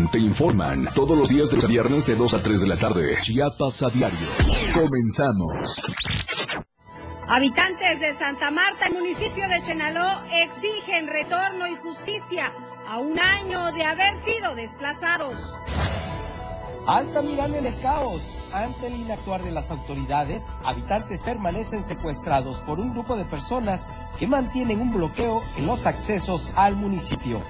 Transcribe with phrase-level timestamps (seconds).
[0.00, 3.16] Información, te informan todos los días de viernes de 2 a 3 de la tarde.
[3.20, 4.18] Chiapas a diario.
[4.72, 5.80] Comenzamos.
[7.28, 12.52] Habitantes de Santa Marta, el municipio de Chenaló, exigen retorno y justicia
[12.88, 15.38] a un año de haber sido desplazados.
[16.86, 18.22] Altamirano en el caos.
[18.52, 23.86] Ante el inactuar de las autoridades, habitantes permanecen secuestrados por un grupo de personas
[24.18, 27.40] que mantienen un bloqueo en los accesos al municipio.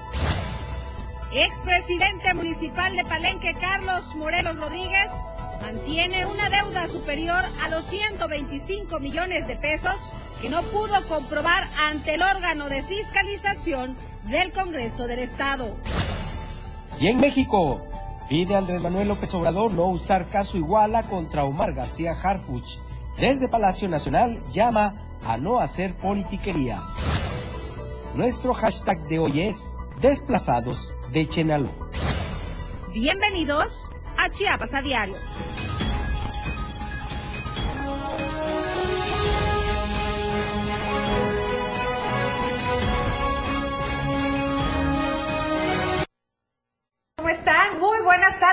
[1.32, 5.11] Expresidente municipal de Palenque, Carlos Morelos Rodríguez,
[5.62, 10.12] mantiene una deuda superior a los 125 millones de pesos
[10.43, 15.76] que no pudo comprobar ante el órgano de fiscalización del Congreso del Estado.
[16.98, 17.79] Y en México,
[18.30, 22.79] Pide Andrés Manuel López Obrador no usar caso Iguala contra Omar García Harfuch.
[23.18, 24.94] Desde Palacio Nacional llama
[25.26, 26.80] a no hacer politiquería.
[28.14, 31.68] Nuestro hashtag de hoy es Desplazados de Chenaló.
[32.95, 35.14] Bienvenidos a Chiapas a Diario.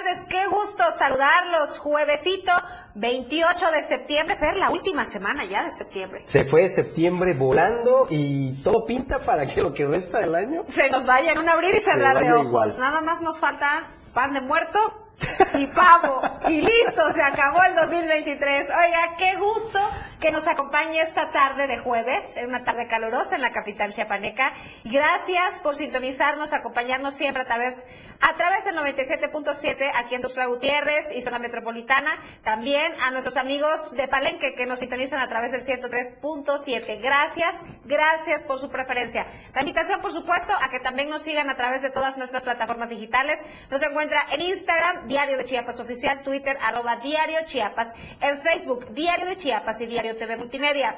[0.07, 1.77] Tardes, qué gusto saludarlos.
[1.79, 2.51] Juevesito
[2.95, 6.21] 28 de septiembre, Fer, la última semana ya de septiembre.
[6.25, 10.89] Se fue septiembre volando y todo pinta para que lo que resta del año se
[10.89, 12.77] nos vaya en un abrir y cerrar de ojos.
[12.77, 13.83] Nada más nos falta
[14.13, 15.06] pan de muerto
[15.55, 16.21] y pavo.
[16.47, 18.69] Y listo, se acabó el 2023.
[18.69, 19.79] Oiga, qué gusto
[20.19, 24.53] que nos acompañe esta tarde de jueves, en una tarde calurosa en la capital chiapaneca.
[24.83, 27.85] Gracias por sintonizarnos, acompañarnos siempre a través,
[28.19, 32.17] a través del 97.7 aquí en Tuxtla Gutiérrez y zona metropolitana.
[32.43, 37.01] También a nuestros amigos de Palenque que nos sintonizan a través del 103.7.
[37.01, 39.27] Gracias, gracias por su preferencia.
[39.53, 42.89] La invitación, por supuesto, a que también nos sigan a través de todas nuestras plataformas
[42.89, 43.39] digitales.
[43.69, 49.25] Nos encuentra en Instagram, Diario de Chiapas Oficial, Twitter, arroba Diario Chiapas, en Facebook, Diario
[49.25, 50.95] de Chiapas y Diario TV Multimedia.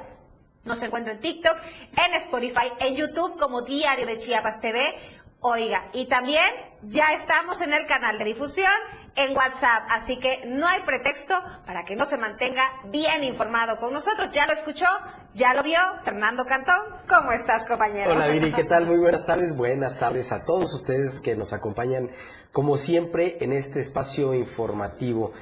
[0.66, 1.58] Nos encuentra en TikTok,
[1.96, 4.96] en Spotify, en YouTube como Diario de Chiapas TV.
[5.42, 6.50] Oiga, y también
[6.82, 8.74] ya estamos en el canal de difusión
[9.20, 11.36] en WhatsApp, así que no hay pretexto
[11.66, 14.32] para que no se mantenga bien informado con nosotros.
[14.32, 14.86] Ya lo escuchó,
[15.34, 16.80] ya lo vio Fernando Cantón.
[17.08, 18.14] ¿Cómo estás, compañero?
[18.14, 18.86] Hola, Viri, ¿qué tal?
[18.86, 19.58] Muy buenas tardes.
[19.58, 22.10] Buenas tardes a todos ustedes que nos acompañan,
[22.54, 25.34] como siempre, en este espacio informativo.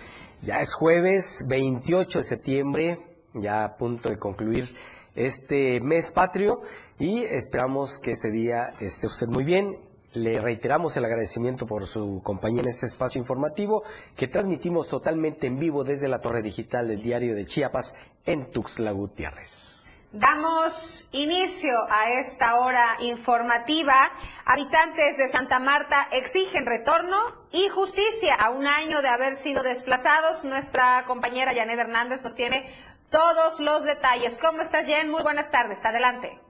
[0.41, 2.99] Ya es jueves 28 de septiembre,
[3.35, 4.75] ya a punto de concluir
[5.13, 6.61] este mes patrio
[6.97, 9.86] y esperamos que este día esté usted muy bien
[10.23, 13.83] le reiteramos el agradecimiento por su compañía en este espacio informativo
[14.15, 17.95] que transmitimos totalmente en vivo desde la torre digital del diario de Chiapas
[18.25, 19.77] en Tuxtla Gutiérrez.
[20.11, 24.09] Damos inicio a esta hora informativa.
[24.45, 27.17] Habitantes de Santa Marta exigen retorno
[27.51, 30.45] y justicia a un año de haber sido desplazados.
[30.45, 32.73] Nuestra compañera Janet Hernández nos tiene
[33.09, 34.39] todos los detalles.
[34.39, 35.11] ¿Cómo estás, Jen?
[35.11, 35.85] Muy buenas tardes.
[35.85, 36.46] Adelante.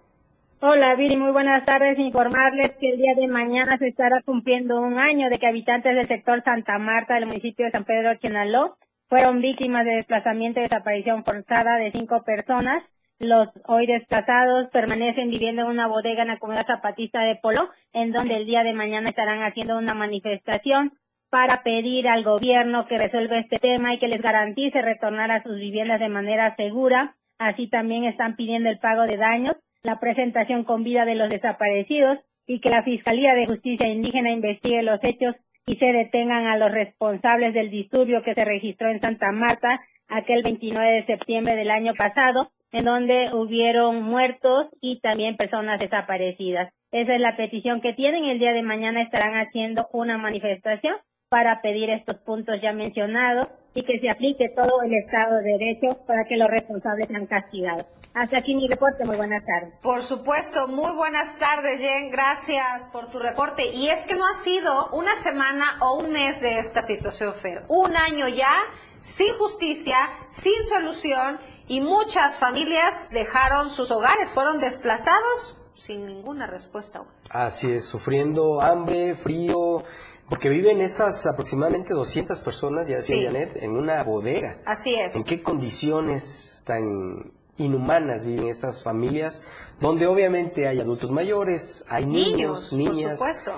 [0.59, 2.00] Hola Viri, muy buenas tardes.
[2.00, 6.07] Informarles que el día de mañana se estará cumpliendo un año de que habitantes del
[6.07, 8.75] sector Santa Marta del municipio de San Pedro Chenaló
[9.07, 12.84] fueron víctimas de desplazamiento y desaparición forzada de cinco personas.
[13.19, 18.12] Los hoy desplazados permanecen viviendo en una bodega en la comunidad zapatista de Polo, en
[18.12, 20.94] donde el día de mañana estarán haciendo una manifestación
[21.29, 25.56] para pedir al gobierno que resuelva este tema y que les garantice retornar a sus
[25.57, 27.16] viviendas de manera segura.
[27.38, 32.20] Así también están pidiendo el pago de daños la presentación con vida de los desaparecidos
[32.46, 36.72] y que la Fiscalía de Justicia Indígena investigue los hechos y se detengan a los
[36.72, 41.94] responsables del disturbio que se registró en Santa Marta aquel 29 de septiembre del año
[41.94, 46.74] pasado, en donde hubieron muertos y también personas desaparecidas.
[46.92, 48.26] Esa es la petición que tienen.
[48.26, 50.96] El día de mañana estarán haciendo una manifestación
[51.30, 56.06] para pedir estos puntos ya mencionados y que se aplique todo el Estado de Derecho
[56.08, 57.86] para que los responsables sean castigados.
[58.14, 59.74] Hasta aquí mi reporte, muy buenas tardes.
[59.84, 63.74] Por supuesto, muy buenas tardes, Jen, gracias por tu reporte.
[63.74, 67.64] Y es que no ha sido una semana o un mes de esta situación, Fer.
[67.68, 68.64] Un año ya,
[69.02, 69.97] sin justicia,
[70.30, 77.03] sin solución, y muchas familias dejaron sus hogares, fueron desplazados sin ninguna respuesta.
[77.30, 79.84] Así es, sufriendo hambre, frío,
[80.29, 84.58] porque viven estas aproximadamente 200 personas, ya decía Janet, en una bodega.
[84.66, 85.16] Así es.
[85.16, 89.44] ¿En qué condiciones tan inhumanas viven estas familias?
[89.79, 93.20] Donde obviamente hay adultos mayores, hay niños, niñas.
[93.20, 93.53] Por supuesto.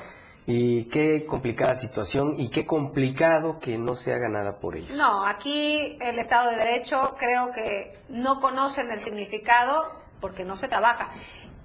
[0.46, 4.98] Y qué complicada situación y qué complicado que no se haga nada por ellos.
[4.98, 9.86] No, aquí el Estado de Derecho creo que no conocen el significado
[10.20, 11.12] porque no se trabaja.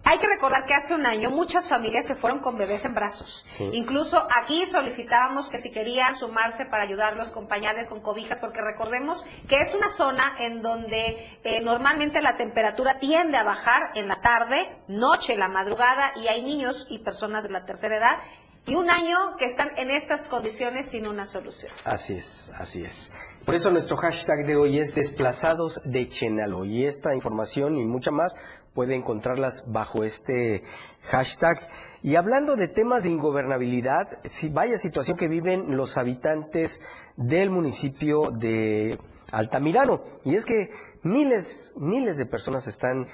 [0.06, 3.45] Hay que recordar que hace un año muchas familias se fueron con bebés en brazos.
[3.73, 9.25] Incluso aquí solicitábamos que si querían sumarse para ayudarlos con pañales, con cobijas, porque recordemos
[9.49, 14.17] que es una zona en donde eh, normalmente la temperatura tiende a bajar en la
[14.17, 18.19] tarde, noche, la madrugada, y hay niños y personas de la tercera edad
[18.66, 21.70] y un año que están en estas condiciones sin una solución.
[21.84, 23.12] Así es, así es.
[23.44, 28.11] Por eso nuestro hashtag de hoy es desplazados de Chenalo y esta información y mucha
[28.11, 28.37] más
[28.72, 30.62] puede encontrarlas bajo este
[31.02, 31.61] hashtag.
[32.02, 36.82] Y hablando de temas de ingobernabilidad, si vaya situación que viven los habitantes
[37.16, 38.99] del municipio de
[39.31, 40.02] Altamirano.
[40.25, 40.70] Y es que
[41.02, 43.06] miles, miles de personas están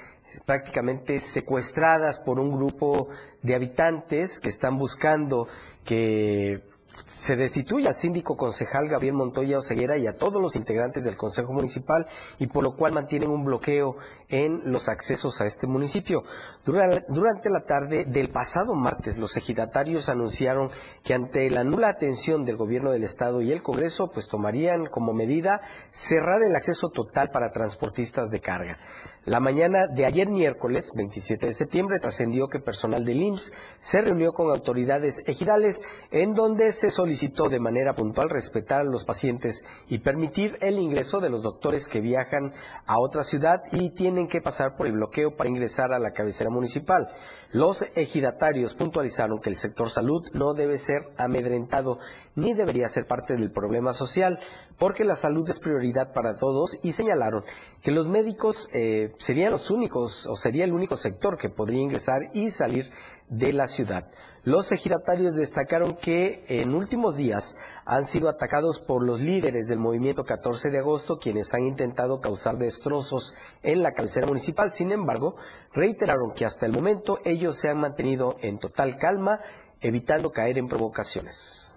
[0.45, 3.09] prácticamente secuestradas por un grupo
[3.41, 5.47] de habitantes que están buscando
[5.83, 6.61] que
[6.93, 11.53] se destituye al síndico concejal Gabriel Montoya Oseguera y a todos los integrantes del Consejo
[11.53, 12.05] Municipal
[12.37, 13.95] y por lo cual mantienen un bloqueo
[14.31, 16.23] en los accesos a este municipio.
[16.65, 20.71] Durante la tarde del pasado martes, los ejidatarios anunciaron
[21.03, 25.13] que ante la nula atención del gobierno del Estado y el Congreso, pues tomarían como
[25.13, 25.61] medida
[25.91, 28.77] cerrar el acceso total para transportistas de carga.
[29.23, 34.33] La mañana de ayer miércoles, 27 de septiembre, trascendió que personal del IMSS se reunió
[34.33, 39.99] con autoridades ejidales en donde se solicitó de manera puntual respetar a los pacientes y
[39.99, 42.51] permitir el ingreso de los doctores que viajan
[42.87, 46.49] a otra ciudad y tienen que pasar por el bloqueo para ingresar a la cabecera
[46.49, 47.09] municipal.
[47.51, 51.99] Los ejidatarios puntualizaron que el sector salud no debe ser amedrentado
[52.35, 54.39] ni debería ser parte del problema social,
[54.77, 57.43] porque la salud es prioridad para todos y señalaron
[57.81, 62.29] que los médicos eh, serían los únicos o sería el único sector que podría ingresar
[62.33, 62.89] y salir
[63.31, 64.11] de la ciudad.
[64.43, 67.55] Los ejidatarios destacaron que en últimos días
[67.85, 72.57] han sido atacados por los líderes del movimiento 14 de agosto, quienes han intentado causar
[72.57, 74.71] destrozos en la cabecera municipal.
[74.73, 75.35] Sin embargo,
[75.73, 79.39] reiteraron que hasta el momento ellos se han mantenido en total calma,
[79.79, 81.73] evitando caer en provocaciones.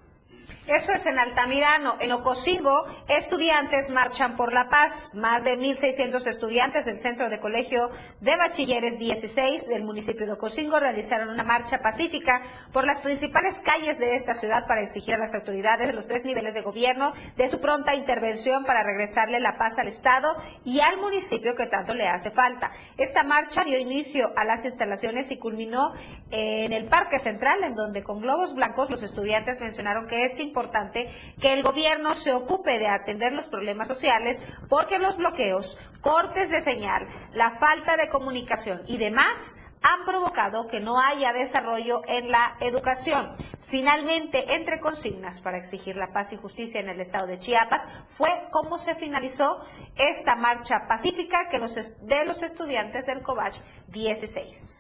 [0.67, 1.97] Eso es en Altamirano.
[2.01, 5.11] En Ocosingo, estudiantes marchan por la paz.
[5.13, 7.91] Más de 1.600 estudiantes del Centro de Colegio
[8.23, 12.41] de Bachilleres 16 del municipio de Ocosingo realizaron una marcha pacífica
[12.73, 16.25] por las principales calles de esta ciudad para exigir a las autoridades de los tres
[16.25, 20.35] niveles de gobierno de su pronta intervención para regresarle la paz al Estado
[20.65, 22.71] y al municipio que tanto le hace falta.
[22.97, 25.93] Esta marcha dio inicio a las instalaciones y culminó
[26.31, 30.54] en el Parque Central, en donde con globos blancos los estudiantes mencionaron que es importante
[30.55, 31.11] importante
[31.41, 36.61] que el gobierno se ocupe de atender los problemas sociales porque los bloqueos, cortes de
[36.61, 42.57] señal, la falta de comunicación y demás han provocado que no haya desarrollo en la
[42.61, 43.35] educación.
[43.67, 48.31] Finalmente, entre consignas para exigir la paz y justicia en el estado de Chiapas, fue
[48.53, 49.59] cómo se finalizó
[49.97, 53.59] esta marcha pacífica que los, de los estudiantes del COVACH
[53.89, 54.79] 16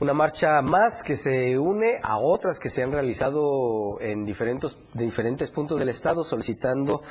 [0.00, 5.50] una marcha más que se une a otras que se han realizado en diferentes, diferentes
[5.50, 7.02] puntos del Estado solicitando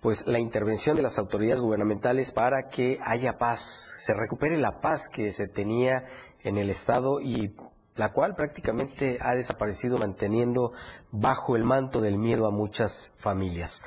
[0.00, 5.08] pues la intervención de las autoridades gubernamentales para que haya paz, se recupere la paz
[5.08, 6.04] que se tenía
[6.42, 7.56] en el Estado y
[7.94, 10.72] la cual prácticamente ha desaparecido manteniendo
[11.10, 13.82] bajo el manto del miedo a muchas familias.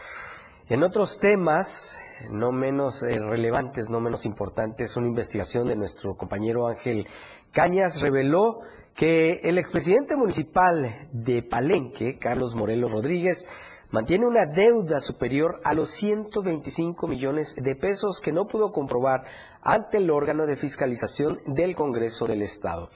[0.68, 2.00] En otros temas,
[2.30, 7.08] no menos eh, relevantes, no menos importantes, una investigación de nuestro compañero Ángel
[7.52, 8.62] Cañas reveló
[8.96, 13.48] que el expresidente municipal de Palenque, Carlos Morelos Rodríguez,
[13.92, 19.24] mantiene una deuda superior a los 125 millones de pesos que no pudo comprobar
[19.62, 22.90] ante el órgano de fiscalización del Congreso del Estado.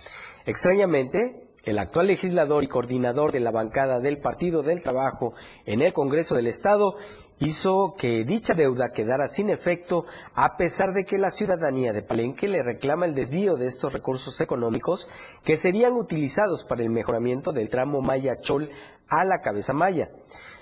[0.45, 5.33] Extrañamente, el actual legislador y coordinador de la bancada del Partido del Trabajo
[5.65, 6.95] en el Congreso del Estado
[7.43, 12.47] hizo que dicha deuda quedara sin efecto a pesar de que la ciudadanía de Palenque
[12.47, 15.09] le reclama el desvío de estos recursos económicos
[15.43, 18.71] que serían utilizados para el mejoramiento del tramo Maya-Chol
[19.09, 20.09] a la cabeza Maya.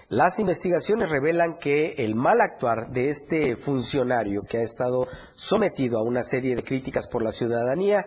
[0.09, 6.03] Las investigaciones revelan que el mal actuar de este funcionario que ha estado sometido a
[6.03, 8.05] una serie de críticas por la ciudadanía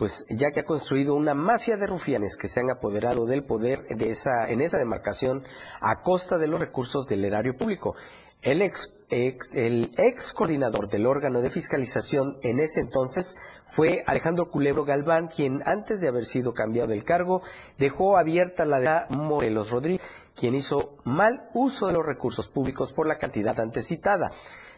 [0.00, 3.86] pues ya que ha construido una mafia de rufianes que se han apoderado del poder
[3.86, 5.44] de esa, en esa demarcación
[5.78, 7.94] a costa de los recursos del erario público.
[8.40, 14.86] El ex, el ex coordinador del órgano de fiscalización en ese entonces fue Alejandro Culebro
[14.86, 17.42] Galván, quien antes de haber sido cambiado del cargo
[17.76, 20.00] dejó abierta la de Morelos Rodríguez,
[20.34, 24.30] quien hizo mal uso de los recursos públicos por la cantidad antes citada.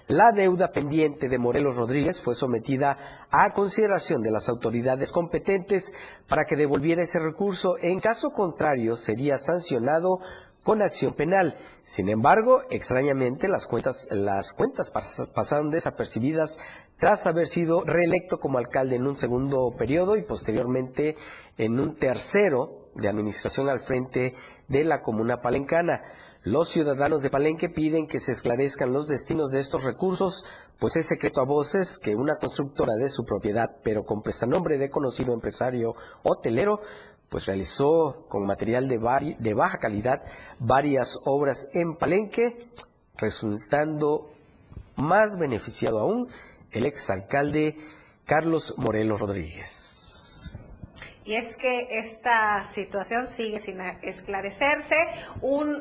[0.09, 2.97] La deuda pendiente de Morelos Rodríguez fue sometida
[3.31, 5.95] a consideración de las autoridades competentes
[6.29, 7.77] para que devolviera ese recurso.
[7.81, 10.19] En caso contrario, sería sancionado
[10.63, 11.57] con acción penal.
[11.83, 14.93] Sin embargo, extrañamente, las cuentas, las cuentas
[15.35, 16.59] pasaron desapercibidas
[16.99, 21.17] tras haber sido reelecto como alcalde en un segundo periodo y posteriormente
[21.59, 24.35] en un tercero de administración al frente
[24.69, 26.03] de la comuna palencana.
[26.45, 30.45] Los ciudadanos de Palenque piden que se esclarezcan los destinos de estos recursos,
[30.81, 34.91] pues es secreto a voces que una constructora de su propiedad, pero con prestanombre de
[34.91, 35.95] conocido empresario
[36.25, 36.81] hotelero,
[37.29, 40.21] pues realizó con material de, de baja calidad
[40.59, 42.69] varias obras en Palenque,
[43.17, 44.33] resultando
[44.97, 46.29] más beneficiado aún
[46.73, 47.77] el exalcalde
[48.27, 50.02] Carlos Morelos Rodríguez.
[51.25, 54.97] Y es que esta situación sigue sin esclarecerse,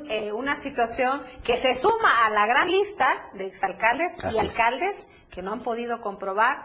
[0.10, 5.42] eh, una situación que se suma a la gran lista de exalcaldes y alcaldes que
[5.42, 6.64] no han podido comprobar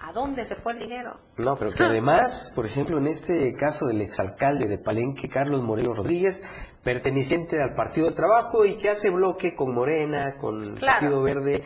[0.00, 1.20] a dónde se fue el dinero.
[1.36, 5.94] No, pero que además, por ejemplo, en este caso del exalcalde de Palenque, Carlos Moreno
[5.94, 6.42] Rodríguez,
[6.82, 11.62] perteneciente al Partido de Trabajo y que hace bloque con Morena, con el Partido Verde,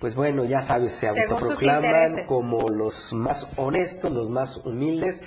[0.00, 5.22] pues bueno, ya sabes, se autoproclaman como los más honestos, los más humildes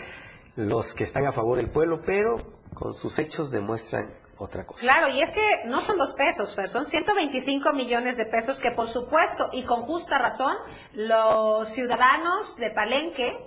[0.55, 2.37] los que están a favor del pueblo, pero
[2.73, 4.81] con sus hechos demuestran otra cosa.
[4.81, 8.71] Claro, y es que no son los pesos, Fer, son 125 millones de pesos que
[8.71, 10.55] por supuesto y con justa razón
[10.93, 13.37] los ciudadanos de Palenque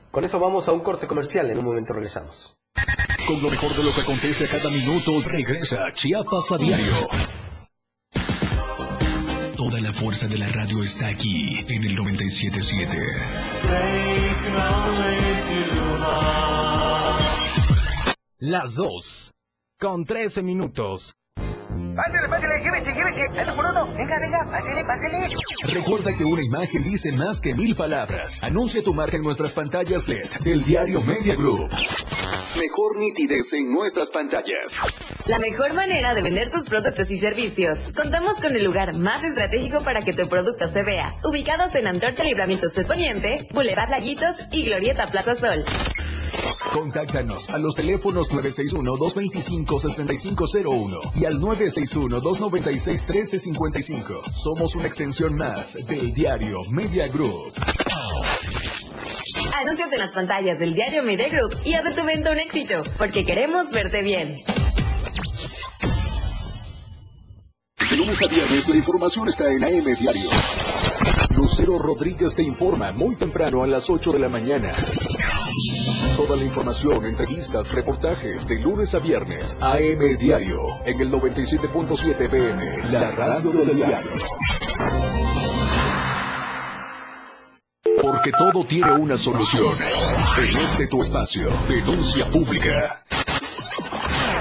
[0.09, 2.55] Con eso vamos a un corte comercial, en un momento regresamos.
[3.27, 6.93] Con lo mejor de lo que acontece a cada minuto, regresa Chiapas a diario.
[9.57, 12.97] Toda la fuerza de la radio está aquí en el 977.
[18.39, 19.31] Las dos,
[19.81, 21.15] con 13 minutos.
[21.35, 23.39] Pásale, pásale, llévese, llévese.
[23.39, 23.87] Ando por uno.
[23.95, 25.25] Venga, venga, pásale, pásale.
[25.73, 28.39] Recuerda que una imagen dice más que mil palabras.
[28.43, 31.67] Anuncia tu marca en nuestras pantallas LED del diario Media Group.
[32.59, 34.79] Mejor nitidez en nuestras pantallas.
[35.25, 37.91] La mejor manera de vender tus productos y servicios.
[37.95, 41.15] Contamos con el lugar más estratégico para que tu producto se vea.
[41.23, 45.65] Ubicados en Antorcha Libramiento Poniente, Boulevard Laguitos y Glorieta Plaza Sol.
[46.71, 54.31] Contáctanos a los teléfonos 961-225-6501 y al 961-296-1355.
[54.31, 57.53] Somos una extensión más del diario Media Group.
[59.53, 62.85] Anúnciate en las pantallas del diario Media Group y haz de tu evento un éxito,
[62.97, 64.37] porque queremos verte bien.
[67.89, 70.29] De lunes a viernes la información está en AM Diario.
[71.35, 74.71] Lucero Rodríguez te informa muy temprano a las 8 de la mañana.
[76.17, 79.57] Toda la información, entrevistas, reportajes de lunes a viernes.
[79.61, 84.11] AM Diario, en el 97.7 PM, la radio del diario.
[88.01, 89.75] Porque todo tiene una solución.
[90.37, 93.03] En este tu espacio, denuncia pública.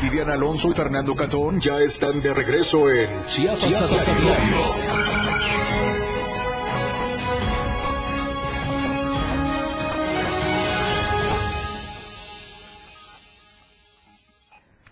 [0.00, 4.56] Viviana Alonso y Fernando Catón ya están de regreso en Chiapas, Chiapas a diario.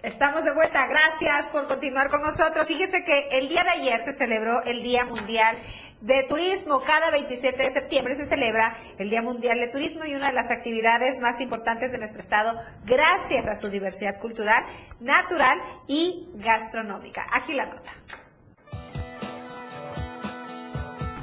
[0.03, 2.67] Estamos de vuelta, gracias por continuar con nosotros.
[2.67, 5.57] Fíjese que el día de ayer se celebró el Día Mundial
[6.01, 6.81] de Turismo.
[6.81, 10.51] Cada 27 de septiembre se celebra el Día Mundial de Turismo y una de las
[10.51, 14.65] actividades más importantes de nuestro estado gracias a su diversidad cultural,
[15.01, 17.27] natural y gastronómica.
[17.33, 17.93] Aquí la nota.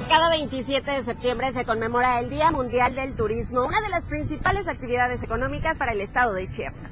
[0.08, 4.70] Cada 27 de septiembre se conmemora el Día Mundial del Turismo, una de las principales
[4.70, 6.92] actividades económicas para el estado de Chiapas.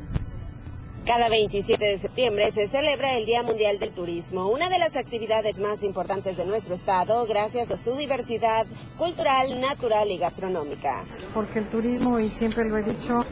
[1.05, 5.59] Cada 27 de septiembre se celebra el Día Mundial del Turismo, una de las actividades
[5.59, 8.65] más importantes de nuestro estado gracias a su diversidad
[8.97, 11.03] cultural, natural y gastronómica.
[11.31, 13.23] Porque el turismo, y siempre lo he dicho,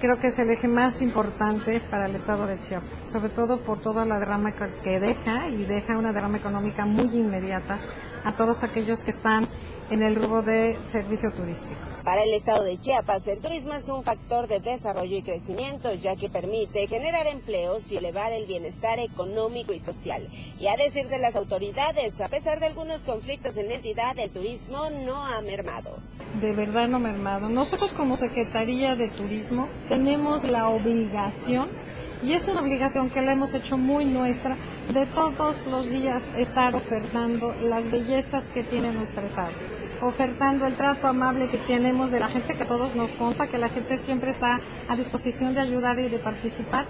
[0.00, 3.80] creo que es el eje más importante para el estado de Chiapas, sobre todo por
[3.80, 4.54] toda la derrama
[4.84, 7.80] que deja y deja una derrama económica muy inmediata
[8.26, 9.46] a todos aquellos que están
[9.88, 11.80] en el rubro de servicio turístico.
[12.02, 16.16] Para el estado de Chiapas, el turismo es un factor de desarrollo y crecimiento, ya
[16.16, 20.28] que permite generar empleos y elevar el bienestar económico y social.
[20.58, 24.30] Y a decir de las autoridades, a pesar de algunos conflictos en la entidad, el
[24.30, 25.98] turismo no ha mermado.
[26.40, 27.48] De verdad no ha mermado.
[27.48, 31.85] Nosotros como Secretaría de Turismo tenemos la obligación
[32.22, 34.56] y es una obligación que la hemos hecho muy nuestra
[34.92, 39.52] de todos los días estar ofertando las bellezas que tiene nuestro estado
[40.00, 43.68] ofertando el trato amable que tenemos de la gente, que todos nos consta, que la
[43.68, 46.86] gente siempre está a disposición de ayudar y de participar.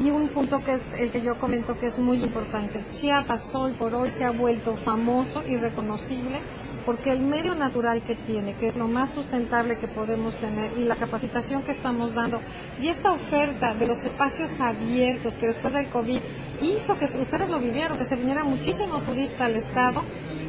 [0.00, 2.84] Y un punto que es el que yo comento que es muy importante.
[2.90, 6.40] Chiapas hoy por hoy se ha vuelto famoso y reconocible
[6.88, 10.84] porque el medio natural que tiene, que es lo más sustentable que podemos tener, y
[10.84, 12.40] la capacitación que estamos dando,
[12.80, 16.18] y esta oferta de los espacios abiertos que después del COVID
[16.62, 20.02] hizo que ustedes lo vivieron, que se viniera muchísimo turista al estado,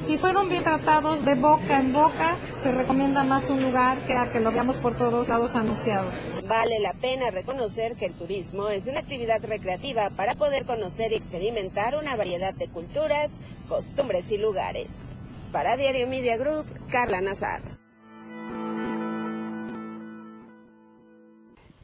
[0.05, 4.29] si fueron bien tratados de boca en boca, se recomienda más un lugar que a
[4.29, 6.11] que lo veamos por todos lados anunciado.
[6.47, 11.15] Vale la pena reconocer que el turismo es una actividad recreativa para poder conocer y
[11.15, 13.31] experimentar una variedad de culturas,
[13.67, 14.87] costumbres y lugares.
[15.51, 17.61] Para Diario Media Group, Carla Nazar.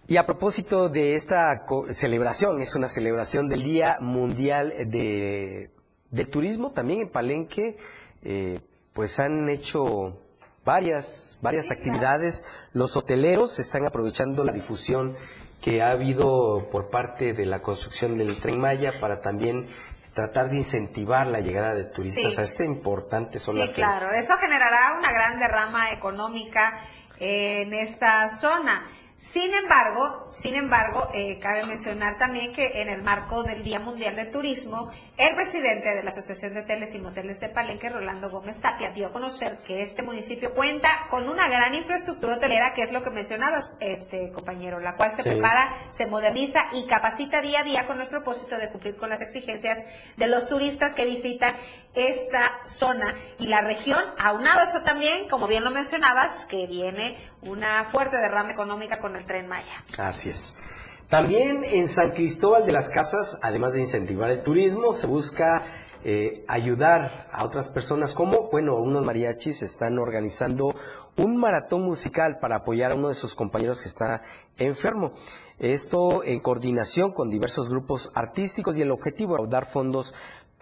[0.07, 5.71] Y a propósito de esta celebración, es una celebración del Día Mundial de,
[6.11, 7.77] del Turismo, también en Palenque,
[8.25, 8.59] eh,
[8.93, 10.19] pues han hecho
[10.65, 12.43] varias, varias actividades.
[12.73, 15.15] Los hoteleros están aprovechando la difusión
[15.61, 19.67] que ha habido por parte de la construcción del Tren Maya para también
[20.13, 23.65] tratar de incentivar la llegada de turistas a este importante zona.
[23.65, 26.79] Sí, claro, eso generará una gran derrama económica
[27.19, 28.83] en esta zona.
[29.15, 34.15] Sin embargo, sin embargo, eh, cabe mencionar también que en el marco del Día Mundial
[34.15, 38.59] de Turismo, el presidente de la Asociación de Hoteles y Moteles de Palenque, Rolando Gómez
[38.59, 42.91] Tapia, dio a conocer que este municipio cuenta con una gran infraestructura hotelera, que es
[42.91, 47.63] lo que mencionabas, este compañero, la cual se prepara, se moderniza y capacita día a
[47.63, 49.85] día con el propósito de cumplir con las exigencias
[50.17, 51.55] de los turistas que visitan
[51.93, 54.03] esta zona y la región.
[54.17, 59.15] Aunado a eso también, como bien lo mencionabas, que viene una fuerte derrama económica con
[59.15, 59.85] el tren Maya.
[59.97, 60.61] Así es.
[61.09, 65.61] También en San Cristóbal de las Casas, además de incentivar el turismo, se busca
[66.03, 70.75] eh, ayudar a otras personas como, bueno, unos mariachis están organizando
[71.17, 74.23] un maratón musical para apoyar a uno de sus compañeros que está
[74.57, 75.13] enfermo.
[75.59, 80.15] Esto en coordinación con diversos grupos artísticos y el objetivo es dar fondos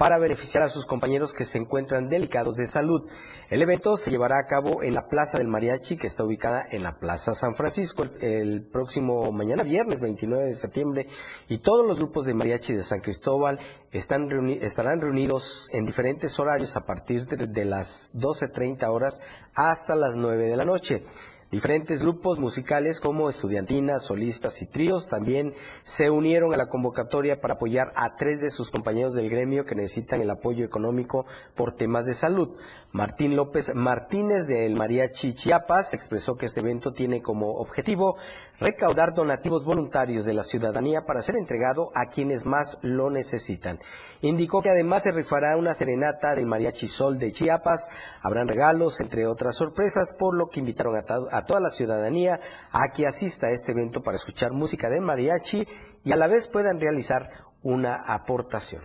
[0.03, 3.09] para beneficiar a sus compañeros que se encuentran delicados de salud.
[3.49, 6.83] El evento se llevará a cabo en la Plaza del Mariachi, que está ubicada en
[6.83, 11.07] la Plaza San Francisco, el, próximo mañana viernes 29 de septiembre,
[11.47, 13.59] y todos los grupos de mariachi de San Cristóbal
[13.93, 19.21] estarán reunidos en diferentes horarios a partir de, de las 12.30 horas
[19.55, 21.05] hasta las 9 de la noche.
[21.53, 27.53] Diferentes grupos musicales como estudiantinas, solistas y tríos también se unieron a la convocatoria para
[27.53, 32.07] apoyar a tres de sus compañeros del gremio que necesitan el apoyo económico por temas
[32.07, 32.57] de salud.
[32.91, 38.17] Martín López Martínez del Mariachi Chiapas expresó que este evento tiene como objetivo
[38.59, 43.79] recaudar donativos voluntarios de la ciudadanía para ser entregado a quienes más lo necesitan.
[44.21, 47.89] Indicó que además se rifará una serenata del Mariachi Sol de Chiapas,
[48.21, 50.95] habrán regalos, entre otras sorpresas, por lo que invitaron
[51.43, 52.39] a, toda la ciudadanía
[52.71, 55.67] a que asista a este evento para escuchar música de mariachi
[56.03, 57.29] y a la vez puedan realizar
[57.61, 58.81] una aportación.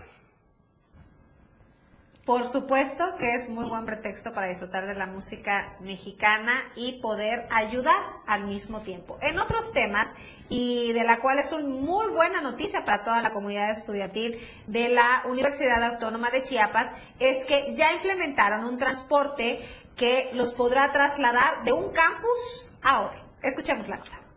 [2.28, 7.48] Por supuesto que es muy buen pretexto para disfrutar de la música mexicana y poder
[7.50, 9.16] ayudar al mismo tiempo.
[9.22, 10.14] En otros temas,
[10.50, 14.90] y de la cual es una muy buena noticia para toda la comunidad estudiantil de
[14.90, 19.60] la Universidad Autónoma de Chiapas, es que ya implementaron un transporte
[19.96, 23.22] que los podrá trasladar de un campus a otro.
[23.40, 24.27] Escuchemos la nota.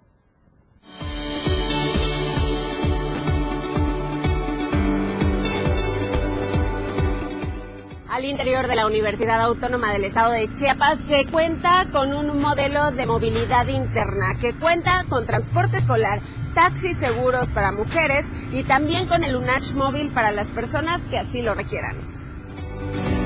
[8.12, 12.92] Al interior de la Universidad Autónoma del Estado de Chiapas se cuenta con un modelo
[12.92, 16.20] de movilidad interna que cuenta con transporte escolar,
[16.54, 21.42] taxis seguros para mujeres y también con el UNACH móvil para las personas que así
[21.42, 23.21] lo requieran.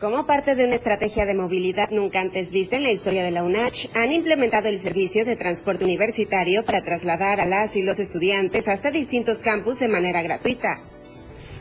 [0.00, 3.44] Como parte de una estrategia de movilidad nunca antes vista en la historia de la
[3.44, 8.66] UNACH, han implementado el servicio de transporte universitario para trasladar a las y los estudiantes
[8.66, 10.80] hasta distintos campus de manera gratuita.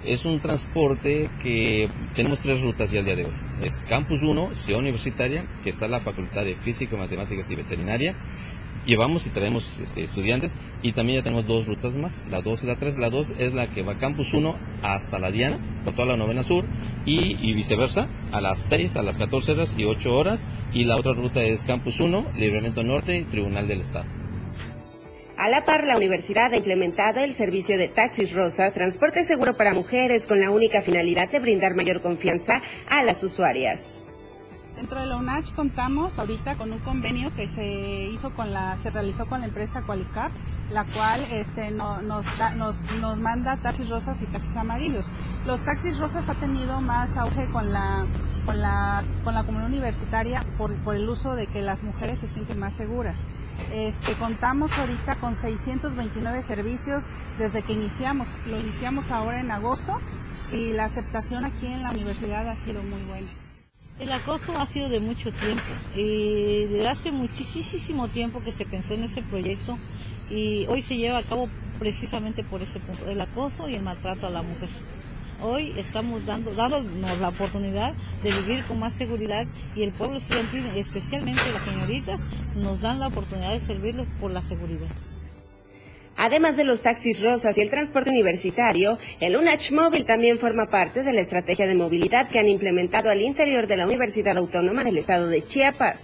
[0.04, 3.34] Es un transporte que tenemos tres rutas ya al día de hoy.
[3.64, 8.18] Es Campus 1, Ciudad Universitaria, que está la Facultad de Física, Matemáticas y Veterinaria,
[8.86, 12.68] llevamos y traemos este, estudiantes y también ya tenemos dos rutas más, la 2 y
[12.68, 12.98] la 3.
[12.98, 16.44] La 2 es la que va Campus 1 hasta la Diana, por toda la novena
[16.44, 16.66] sur
[17.06, 20.46] y, viceversa, a las 6, a las 14 horas y 8 horas.
[20.74, 24.06] Y la otra ruta es Campus 1, Libramiento Norte y Tribunal del Estado.
[25.38, 29.74] A la par, la universidad ha implementado el servicio de taxis rosas, transporte seguro para
[29.74, 33.93] mujeres, con la única finalidad de brindar mayor confianza a las usuarias.
[34.76, 38.90] Dentro de la UNACH contamos ahorita con un convenio que se hizo con la, se
[38.90, 40.32] realizó con la empresa Qualicap,
[40.72, 41.94] la cual este, nos,
[43.20, 45.06] manda taxis rosas y taxis amarillos.
[45.46, 48.08] Los taxis rosas ha tenido más auge con la,
[48.48, 52.28] con la, con la comunidad universitaria por, por el uso de que las mujeres se
[52.28, 53.16] sienten más seguras.
[53.72, 57.08] Este, contamos ahorita con 629 servicios
[57.38, 58.28] desde que iniciamos.
[58.48, 60.00] Lo iniciamos ahora en agosto
[60.52, 63.43] y la aceptación aquí en la universidad ha sido muy buena.
[64.00, 65.64] El acoso ha sido de mucho tiempo,
[65.96, 69.78] y desde hace muchísimo tiempo que se pensó en ese proyecto
[70.32, 74.26] y hoy se lleva a cabo precisamente por ese punto, el acoso y el maltrato
[74.26, 74.70] a la mujer.
[75.42, 80.66] Hoy estamos dando, dándonos la oportunidad de vivir con más seguridad y el pueblo estudiantil,
[80.76, 82.20] especialmente las señoritas,
[82.56, 84.88] nos dan la oportunidad de servirles por la seguridad.
[86.18, 91.02] Además de los taxis rosas y el transporte universitario, el UNACH Móvil también forma parte
[91.02, 94.98] de la estrategia de movilidad que han implementado al interior de la Universidad Autónoma del
[94.98, 96.00] Estado de Chiapas.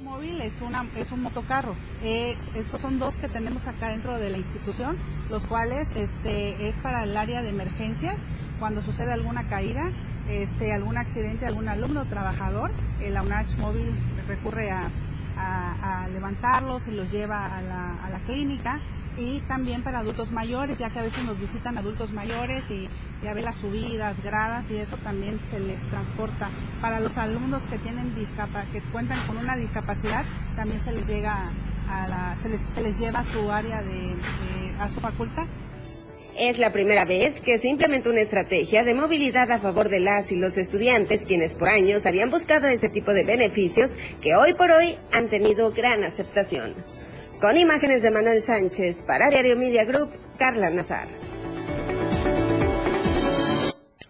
[0.00, 1.76] Móvil es, una, es un motocarro.
[2.02, 4.96] Eh, esos son dos que tenemos acá dentro de la institución,
[5.28, 8.16] los cuales este, es para el área de emergencias.
[8.58, 9.92] Cuando sucede alguna caída,
[10.28, 12.70] este, algún accidente, algún alumno trabajador,
[13.02, 13.92] el UNACH Móvil
[14.26, 14.90] recurre a,
[16.12, 18.80] levantarlos y los lleva a la, a la clínica
[19.16, 22.88] y también para adultos mayores, ya que a veces nos visitan adultos mayores y
[23.22, 26.50] ya ve las subidas, gradas y eso también se les transporta.
[26.80, 28.12] Para los alumnos que tienen
[28.72, 30.24] que cuentan con una discapacidad,
[30.56, 31.52] también se les llega
[31.88, 34.16] a la, se les, se les lleva a su área de,
[34.78, 35.46] a su facultad.
[36.38, 40.32] Es la primera vez que se implementa una estrategia de movilidad a favor de las
[40.32, 44.70] y los estudiantes, quienes por años habían buscado este tipo de beneficios que hoy por
[44.70, 47.01] hoy han tenido gran aceptación.
[47.42, 51.08] Con imágenes de Manuel Sánchez para Diario Media Group, Carla Nazar.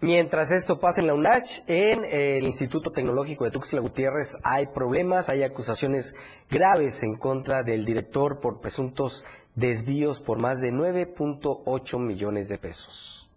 [0.01, 5.29] Mientras esto pasa en la UNACH, en el Instituto Tecnológico de Tuxtla Gutiérrez hay problemas,
[5.29, 6.13] hay acusaciones
[6.47, 13.31] graves en contra del director por presuntos desvíos por más de 9.8 millones de pesos.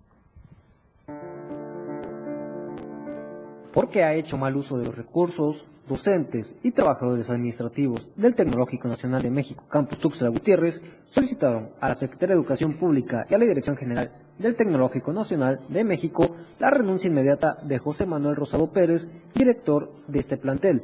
[3.72, 9.22] Porque ha hecho mal uso de los recursos, docentes y trabajadores administrativos del Tecnológico Nacional
[9.22, 13.44] de México, Campus Tuxtla Gutiérrez, solicitaron a la Secretaría de Educación Pública y a la
[13.44, 19.08] Dirección General del Tecnológico Nacional de México la renuncia inmediata de José Manuel Rosado Pérez,
[19.34, 20.82] director de este plantel.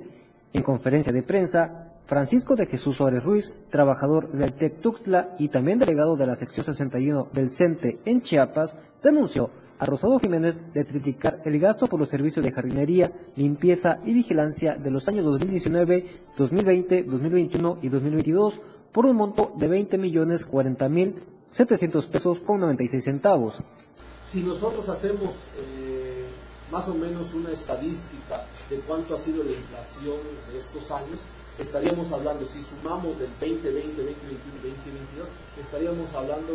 [0.52, 5.78] En conferencia de prensa, Francisco de Jesús Suárez Ruiz, trabajador del TEC Tuxtla y también
[5.78, 9.50] delegado de la sección 61 del CENTE en Chiapas, denunció
[9.82, 14.76] a Rosado Jiménez de triplicar el gasto por los servicios de jardinería, limpieza y vigilancia
[14.76, 16.06] de los años 2019,
[16.38, 18.60] 2020, 2021 y 2022
[18.92, 23.60] por un monto de 20 millones 40 mil 700 pesos con 96 centavos.
[24.24, 26.28] Si nosotros hacemos eh,
[26.70, 30.18] más o menos una estadística de cuánto ha sido la inflación
[30.48, 31.18] de estos años,
[31.58, 36.52] estaríamos hablando, si sumamos del 2020, 2021, 2022, estaríamos hablando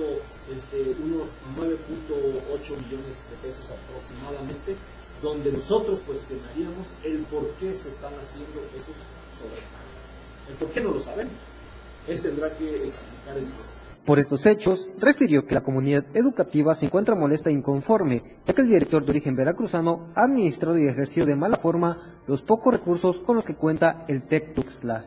[0.50, 4.76] este, unos 9.8 millones de pesos aproximadamente,
[5.22, 8.96] donde nosotros cuestionaríamos el por qué se están haciendo esos
[9.38, 9.98] sobrecargos.
[10.50, 11.34] El por qué no lo sabemos.
[12.08, 13.77] Él tendrá que explicar el por
[14.08, 18.62] por estos hechos, refirió que la comunidad educativa se encuentra molesta e inconforme, ya que
[18.62, 23.20] el director de origen veracruzano ha administrado y ejercido de mala forma los pocos recursos
[23.20, 25.04] con los que cuenta el TEC Tuxtla.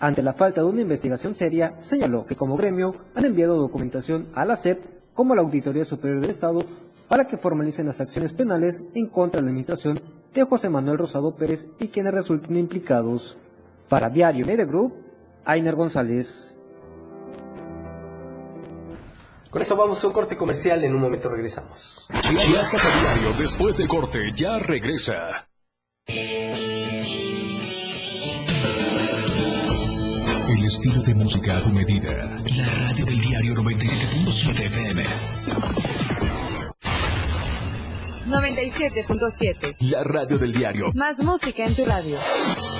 [0.00, 4.44] Ante la falta de una investigación seria, señaló que como gremio han enviado documentación a
[4.44, 4.82] la SEP
[5.14, 6.64] como la Auditoría Superior del Estado
[7.06, 10.00] para que formalicen las acciones penales en contra de la administración
[10.34, 13.38] de José Manuel Rosado Pérez y quienes resulten implicados.
[13.88, 14.94] Para Diario Media Group,
[15.44, 16.55] Ainer González.
[19.50, 22.08] Con eso vamos a un corte comercial, en un momento regresamos.
[22.20, 25.48] Chiapas a diario, después del corte, ya regresa.
[30.48, 32.36] El estilo de música a tu medida.
[32.56, 35.04] La radio del diario 97.7 FM.
[38.26, 39.76] 97.7.
[39.80, 40.92] La radio del diario.
[40.94, 42.16] Más música en tu radio.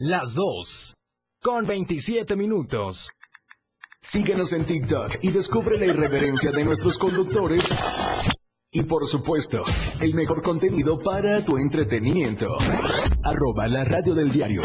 [0.00, 0.94] Las 2.
[1.42, 3.10] Con 27 minutos.
[4.00, 7.68] Síguenos en TikTok y descubre la irreverencia de nuestros conductores.
[8.70, 9.64] Y por supuesto,
[10.00, 12.56] el mejor contenido para tu entretenimiento.
[13.24, 14.62] Arroba la radio del diario.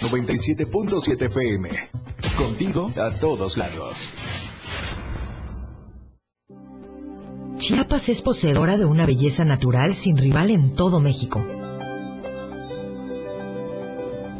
[0.00, 1.68] 97.7 FM.
[2.38, 4.14] Contigo a todos lados.
[7.58, 11.44] Chiapas es poseedora de una belleza natural sin rival en todo México.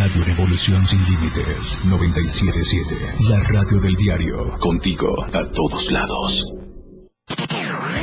[0.00, 3.16] Radio Revolución Sin Límites 977.
[3.28, 4.56] La radio del diario.
[4.58, 6.54] Contigo a todos lados.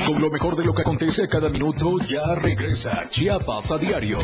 [0.05, 4.19] Con lo mejor de lo que acontece cada minuto, ya regresa Chiapas a diario.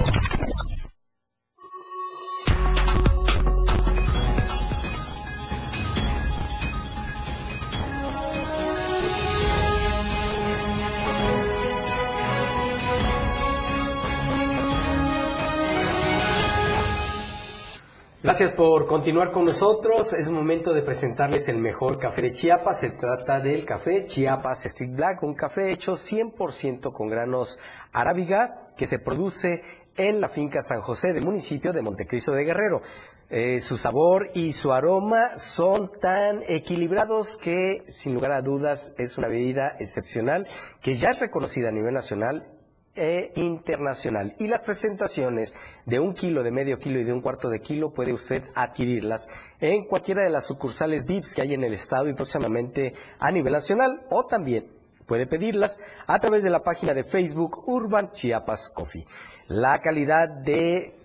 [18.23, 20.13] Gracias por continuar con nosotros.
[20.13, 22.79] Es momento de presentarles el mejor café de Chiapas.
[22.79, 27.59] Se trata del café Chiapas Stick Black, un café hecho 100% con granos
[27.91, 29.61] arábiga que se produce
[29.97, 32.81] en la finca San José del municipio de Montecristo de Guerrero.
[33.29, 39.17] Eh, su sabor y su aroma son tan equilibrados que, sin lugar a dudas, es
[39.17, 40.47] una bebida excepcional
[40.81, 42.52] que ya es reconocida a nivel nacional
[42.95, 44.35] e internacional.
[44.39, 47.91] Y las presentaciones de un kilo, de medio kilo y de un cuarto de kilo
[47.93, 49.29] puede usted adquirirlas
[49.59, 53.53] en cualquiera de las sucursales VIPs que hay en el estado y próximamente a nivel
[53.53, 54.67] nacional o también
[55.05, 59.05] puede pedirlas a través de la página de Facebook Urban Chiapas Coffee.
[59.47, 60.95] La calidad de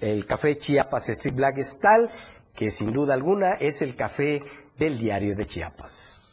[0.00, 2.10] el café Chiapas Street Black es tal
[2.54, 4.40] que sin duda alguna es el café
[4.78, 6.23] del diario de Chiapas.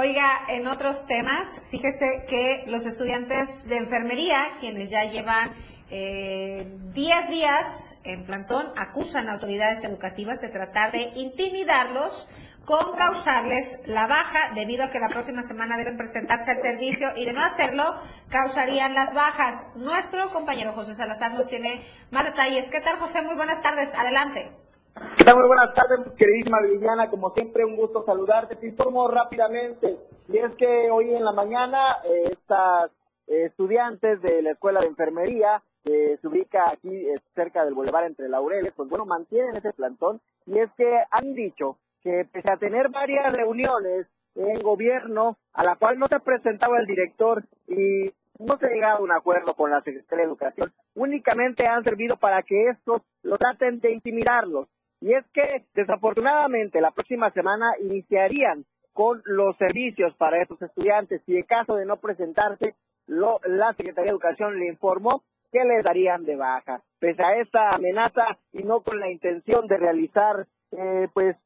[0.00, 5.58] Oiga, en otros temas, fíjese que los estudiantes de enfermería, quienes ya llevan 10
[5.90, 12.28] eh, días en plantón, acusan a autoridades educativas de tratar de intimidarlos
[12.64, 17.24] con causarles la baja debido a que la próxima semana deben presentarse al servicio y
[17.24, 19.66] de no hacerlo causarían las bajas.
[19.74, 21.82] Nuestro compañero José Salazar nos tiene
[22.12, 22.70] más detalles.
[22.70, 23.22] ¿Qué tal José?
[23.22, 23.96] Muy buenas tardes.
[23.96, 24.67] Adelante.
[25.16, 25.34] ¿Qué?
[25.34, 27.10] Muy buenas tardes, queridísima Viviana.
[27.10, 28.56] Como siempre, un gusto saludarte.
[28.56, 29.98] Te informo rápidamente.
[30.28, 32.90] Y es que hoy en la mañana, eh, estas
[33.26, 38.06] eh, estudiantes de la Escuela de Enfermería, que se ubica aquí eh, cerca del Boulevard
[38.06, 40.20] entre Laureles, pues bueno, mantienen ese plantón.
[40.46, 45.76] Y es que han dicho que pese a tener varias reuniones en gobierno, a la
[45.76, 49.80] cual no se presentaba el director y no se ha a un acuerdo con la
[49.82, 54.68] Secretaría de Educación, únicamente han servido para que estos lo traten de intimidarlos.
[55.00, 61.36] Y es que desafortunadamente la próxima semana iniciarían con los servicios para estos estudiantes y
[61.36, 62.74] en caso de no presentarse,
[63.06, 66.82] lo, la Secretaría de Educación le informó que les darían de baja.
[66.98, 71.36] Pese a esta amenaza y no con la intención de realizar eh, pues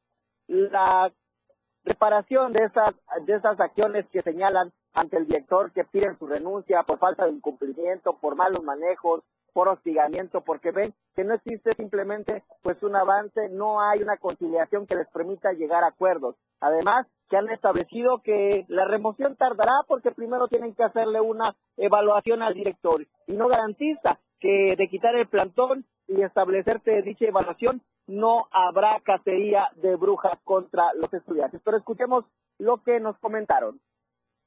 [0.47, 1.11] la
[1.85, 6.99] reparación de esas, de acciones que señalan ante el director que piden su renuncia por
[6.99, 12.81] falta de incumplimiento, por malos manejos, por hostigamiento, porque ven que no existe simplemente pues
[12.83, 16.35] un avance, no hay una conciliación que les permita llegar a acuerdos.
[16.59, 22.41] Además, que han establecido que la remoción tardará porque primero tienen que hacerle una evaluación
[22.41, 28.47] al director y no garantiza que de quitar el plantón y establecerse dicha evaluación no
[28.51, 31.61] habrá cacería de brujas contra los estudiantes.
[31.63, 32.25] Pero escuchemos
[32.59, 33.79] lo que nos comentaron.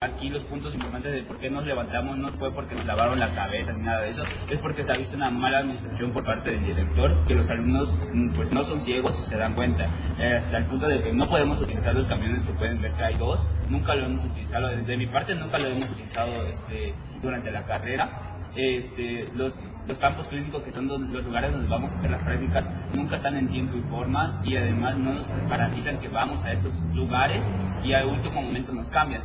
[0.05, 3.35] Aquí los puntos importantes de por qué nos levantamos no fue porque nos lavaron la
[3.35, 6.51] cabeza ni nada de eso, es porque se ha visto una mala administración por parte
[6.51, 9.87] del director, que los alumnos mm, pues no son ciegos y se dan cuenta,
[10.19, 13.05] eh, hasta el punto de que no podemos utilizar los camiones que pueden ver que
[13.05, 17.51] hay dos, nunca lo hemos utilizado, desde mi parte nunca lo hemos utilizado este, durante
[17.51, 18.21] la carrera,
[18.55, 19.57] este, los,
[19.89, 23.39] los campos clínicos, que son los lugares donde vamos a hacer las prácticas, nunca están
[23.39, 27.49] en tiempo y forma y además no nos garantizan que vamos a esos lugares
[27.83, 29.23] y al último momento nos cambian.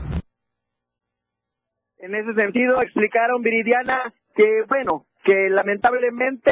[2.11, 6.51] En ese sentido, explicaron Viridiana que, bueno, que lamentablemente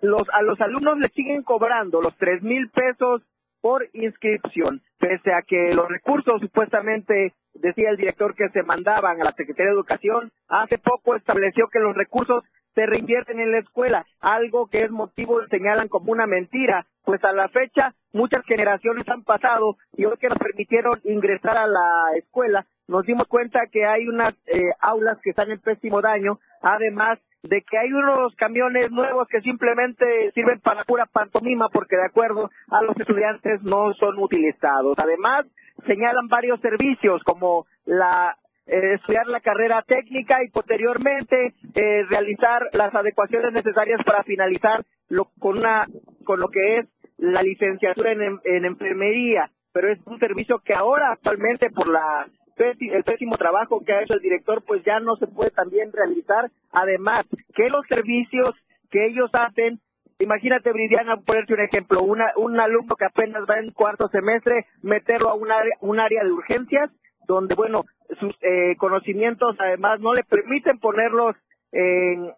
[0.00, 3.20] los, a los alumnos les siguen cobrando los tres mil pesos
[3.60, 9.24] por inscripción, pese a que los recursos supuestamente decía el director que se mandaban a
[9.24, 12.42] la Secretaría de Educación, hace poco estableció que los recursos
[12.74, 17.34] se reinvierten en la escuela, algo que es motivo, señalan como una mentira, pues a
[17.34, 22.64] la fecha muchas generaciones han pasado y hoy que nos permitieron ingresar a la escuela,
[22.88, 27.62] nos dimos cuenta que hay unas eh, aulas que están en pésimo daño, además de
[27.62, 32.82] que hay unos camiones nuevos que simplemente sirven para pura pantomima porque de acuerdo a
[32.82, 34.98] los estudiantes no son utilizados.
[34.98, 35.46] Además,
[35.86, 42.92] señalan varios servicios como la eh, estudiar la carrera técnica y posteriormente eh, realizar las
[42.94, 45.86] adecuaciones necesarias para finalizar lo, con una
[46.24, 51.12] con lo que es la licenciatura en, en enfermería pero es un servicio que ahora
[51.12, 52.26] actualmente por la
[52.58, 56.50] el pésimo trabajo que ha hecho el director pues ya no se puede también realizar
[56.72, 58.54] además que los servicios
[58.90, 59.80] que ellos hacen
[60.18, 65.28] Imagínate, Bridiana, ponerte un ejemplo, una, un alumno que apenas va en cuarto semestre, meterlo
[65.28, 66.90] a un área, un área de urgencias,
[67.26, 67.84] donde, bueno,
[68.18, 71.36] sus eh, conocimientos además no le permiten ponerlos
[71.70, 72.32] en,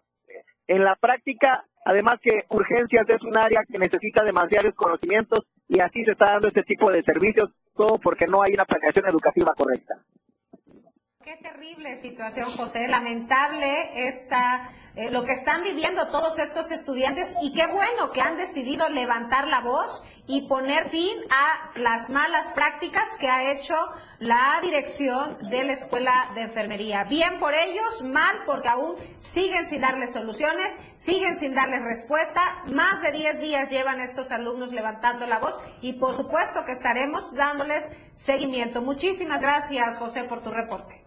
[0.67, 6.03] en la práctica, además que urgencias es un área que necesita demasiados conocimientos y así
[6.03, 9.95] se está dando este tipo de servicios, todo porque no hay una planeación educativa correcta.
[11.21, 12.87] Qué terrible situación, José.
[12.87, 18.37] Lamentable esa, eh, lo que están viviendo todos estos estudiantes y qué bueno que han
[18.37, 23.75] decidido levantar la voz y poner fin a las malas prácticas que ha hecho
[24.19, 27.03] la dirección de la Escuela de Enfermería.
[27.03, 32.41] Bien por ellos, mal porque aún siguen sin darles soluciones, siguen sin darles respuesta.
[32.67, 37.33] Más de 10 días llevan estos alumnos levantando la voz y por supuesto que estaremos
[37.33, 38.81] dándoles seguimiento.
[38.81, 41.03] Muchísimas gracias, José, por tu reporte.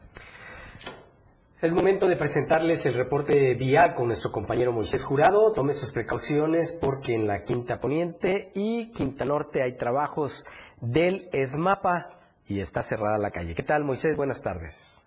[1.63, 5.53] Es momento de presentarles el reporte vial con nuestro compañero Moisés Jurado.
[5.53, 10.45] Tome sus precauciones porque en la Quinta Poniente y Quinta Norte hay trabajos
[10.81, 13.55] del ESMAPA y está cerrada la calle.
[13.55, 14.17] ¿Qué tal, Moisés?
[14.17, 15.07] Buenas tardes.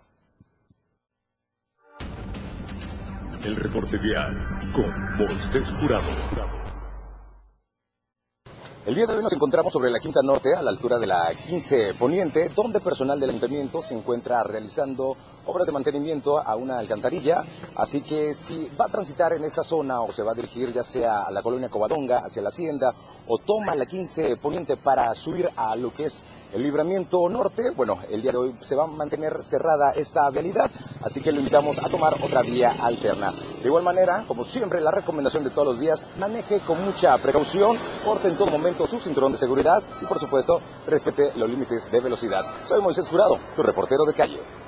[3.44, 4.34] El reporte vial
[4.74, 6.08] con Moisés Jurado.
[8.86, 11.34] El día de hoy nos encontramos sobre la Quinta Norte, a la altura de la
[11.34, 17.44] 15 Poniente, donde personal del ayuntamiento se encuentra realizando obras de mantenimiento a una alcantarilla.
[17.76, 20.84] Así que si va a transitar en esa zona o se va a dirigir ya
[20.84, 22.94] sea a la colonia Covadonga, hacia la hacienda,
[23.28, 28.00] o toma la 15 Poniente para subir a lo que es el libramiento norte, bueno,
[28.10, 30.70] el día de hoy se va a mantener cerrada esta vialidad,
[31.02, 33.34] así que lo invitamos a tomar otra vía alterna.
[33.62, 37.78] De igual manera, como siempre, la recomendación de todos los días, maneje con mucha precaución,
[38.06, 42.00] porte en todo momento su cinturón de seguridad y por supuesto respete los límites de
[42.00, 42.44] velocidad.
[42.62, 44.65] Soy Moisés Jurado, tu reportero de calle.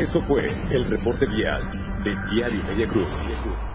[0.00, 1.62] Eso fue el reporte vial
[2.02, 3.69] de Diario Media Group.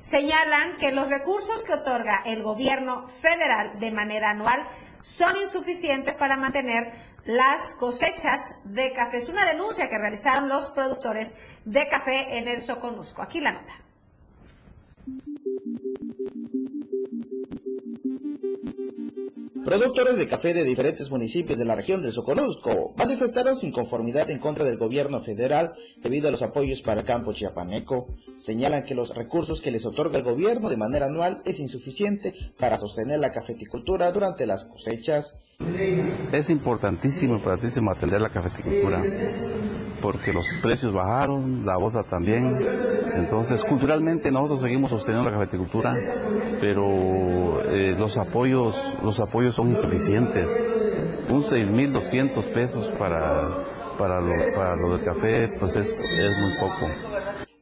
[0.00, 4.66] señalan que los recursos que otorga el gobierno federal de manera anual
[5.00, 6.92] son insuficientes para mantener
[7.24, 9.18] las cosechas de café.
[9.18, 13.22] Es una denuncia que realizaron los productores de café en el Soconusco.
[13.22, 13.74] Aquí la nota.
[19.70, 24.40] Productores de café de diferentes municipios de la región del Soconusco manifestaron su inconformidad en
[24.40, 28.08] contra del gobierno federal debido a los apoyos para el campo chiapaneco.
[28.36, 32.78] Señalan que los recursos que les otorga el gobierno de manera anual es insuficiente para
[32.78, 35.36] sostener la cafeticultura durante las cosechas.
[36.32, 39.04] Es importantísimo, importantísimo atender la cafeticultura
[40.00, 42.58] porque los precios bajaron, la bolsa también.
[43.14, 45.94] Entonces, culturalmente nosotros seguimos sosteniendo la cafeticultura,
[46.60, 50.46] pero eh, los apoyos, los apoyos son insuficientes.
[51.28, 53.48] Un 6.200 pesos para,
[53.98, 57.09] para, lo, para lo del café, pues es, es muy poco.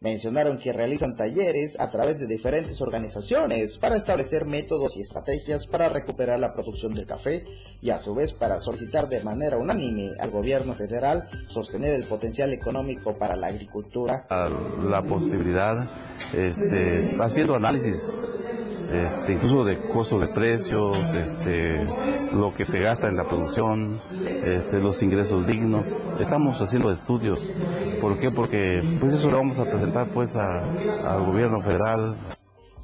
[0.01, 5.89] Mencionaron que realizan talleres a través de diferentes organizaciones para establecer métodos y estrategias para
[5.89, 7.43] recuperar la producción del café
[7.81, 12.53] y a su vez para solicitar de manera unánime al gobierno federal sostener el potencial
[12.53, 14.27] económico para la agricultura.
[14.89, 15.89] La posibilidad,
[16.33, 18.23] este, haciendo análisis
[18.93, 21.85] este, incluso de costos de precios, este,
[22.33, 25.87] lo que se gasta en la producción, este, los ingresos dignos.
[26.19, 27.53] Estamos haciendo estudios.
[28.01, 28.31] ¿Por qué?
[28.31, 32.17] Porque pues eso lo vamos a presentar pues al gobierno federal.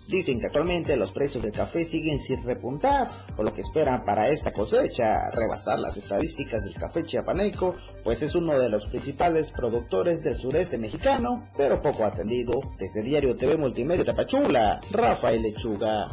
[0.09, 4.29] Dicen que actualmente los precios del café siguen sin repuntar, por lo que esperan para
[4.29, 10.23] esta cosecha rebasar las estadísticas del café chiapaneco, pues es uno de los principales productores
[10.23, 12.61] del sureste mexicano, pero poco atendido.
[12.79, 16.11] Desde Diario TV Multimedia Tapachula, Rafael Lechuga.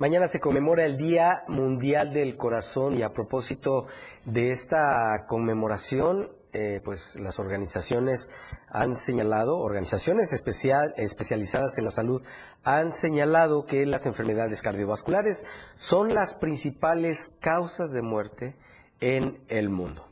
[0.00, 3.84] Mañana se conmemora el Día Mundial del Corazón y a propósito
[4.24, 8.30] de esta conmemoración, eh, pues las organizaciones
[8.70, 12.22] han señalado, organizaciones especial, especializadas en la salud,
[12.64, 18.56] han señalado que las enfermedades cardiovasculares son las principales causas de muerte
[19.02, 20.09] en el mundo.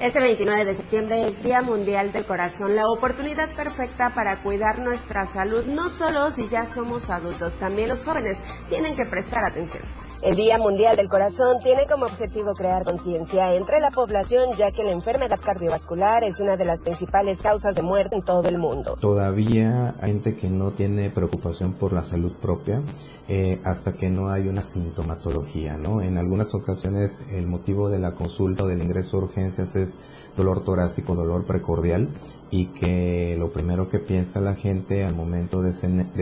[0.00, 5.26] Este 29 de septiembre es Día Mundial del Corazón, la oportunidad perfecta para cuidar nuestra
[5.26, 8.38] salud, no solo si ya somos adultos, también los jóvenes
[8.70, 9.84] tienen que prestar atención.
[10.22, 14.84] El Día Mundial del Corazón tiene como objetivo crear conciencia entre la población, ya que
[14.84, 18.98] la enfermedad cardiovascular es una de las principales causas de muerte en todo el mundo.
[19.00, 22.82] Todavía hay gente que no tiene preocupación por la salud propia
[23.28, 26.02] eh, hasta que no hay una sintomatología, ¿no?
[26.02, 29.98] En algunas ocasiones el motivo de la consulta o del ingreso a urgencias es
[30.36, 32.10] dolor torácico, dolor precordial
[32.50, 35.72] y que lo primero que piensa la gente al momento de,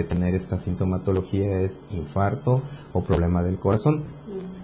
[0.04, 2.62] tener esta sintomatología es infarto
[2.92, 4.04] o problema del corazón.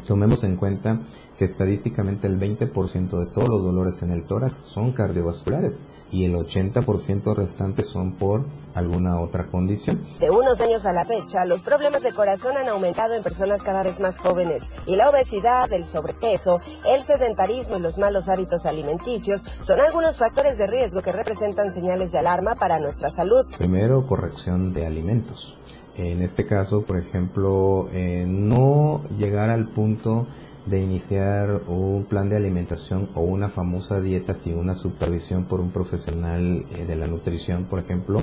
[0.06, 1.00] Tomemos en cuenta
[1.38, 6.34] que estadísticamente el 20% de todos los dolores en el tórax son cardiovasculares y el
[6.34, 8.44] 80% restante son por
[8.74, 10.06] alguna otra condición.
[10.20, 13.82] De unos años a la fecha, los problemas de corazón han aumentado en personas cada
[13.82, 19.44] vez más jóvenes y la obesidad, el sobrepeso, el sedentarismo y los malos hábitos alimenticios
[19.62, 23.46] son algunos factores de riesgo que representan señales de alarma para nuestra salud.
[23.58, 25.56] Primero, corrección de alimentos.
[25.96, 30.26] En este caso, por ejemplo, eh, no llegar al punto
[30.66, 35.70] de iniciar un plan de alimentación o una famosa dieta sin una supervisión por un
[35.70, 38.22] profesional eh, de la nutrición, por ejemplo,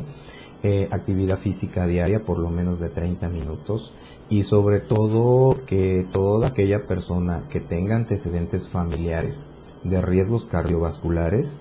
[0.64, 3.94] eh, actividad física diaria por lo menos de 30 minutos
[4.30, 9.50] y sobre todo que toda aquella persona que tenga antecedentes familiares
[9.84, 11.58] de riesgos cardiovasculares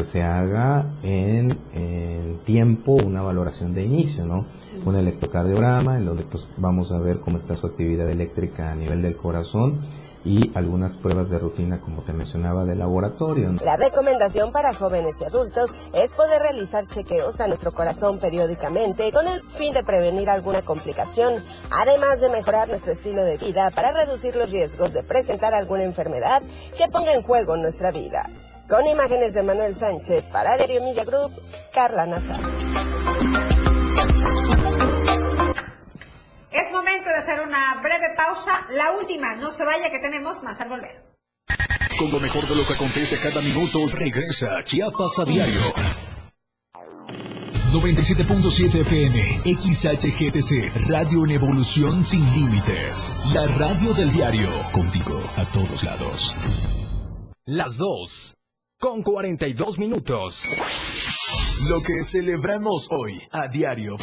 [0.00, 4.46] pues se haga en, en, tiempo una valoración de inicio, ¿no?
[4.86, 9.02] Un electrocardiograma en donde pues vamos a ver cómo está su actividad eléctrica a nivel
[9.02, 9.84] del corazón
[10.24, 13.52] y algunas pruebas de rutina, como te mencionaba, de laboratorio.
[13.62, 19.28] La recomendación para jóvenes y adultos es poder realizar chequeos a nuestro corazón periódicamente con
[19.28, 24.34] el fin de prevenir alguna complicación, además de mejorar nuestro estilo de vida para reducir
[24.34, 26.42] los riesgos de presentar alguna enfermedad
[26.78, 28.30] que ponga en juego nuestra vida.
[28.70, 31.32] Con imágenes de Manuel Sánchez para Diario Media Group,
[31.74, 32.40] Carla Nazar.
[36.52, 40.60] Es momento de hacer una breve pausa, la última, no se vaya que tenemos más
[40.60, 41.04] al volver.
[41.98, 45.60] Con lo mejor de lo que acontece cada minuto, regresa Chiapas a diario.
[47.72, 53.16] 97.7 FM, XHGTC, Radio en Evolución Sin Límites.
[53.34, 56.36] La radio del diario, contigo a todos lados.
[57.46, 58.36] Las dos,
[58.80, 60.46] con 42 minutos.
[61.68, 63.98] Lo que celebramos hoy a diario.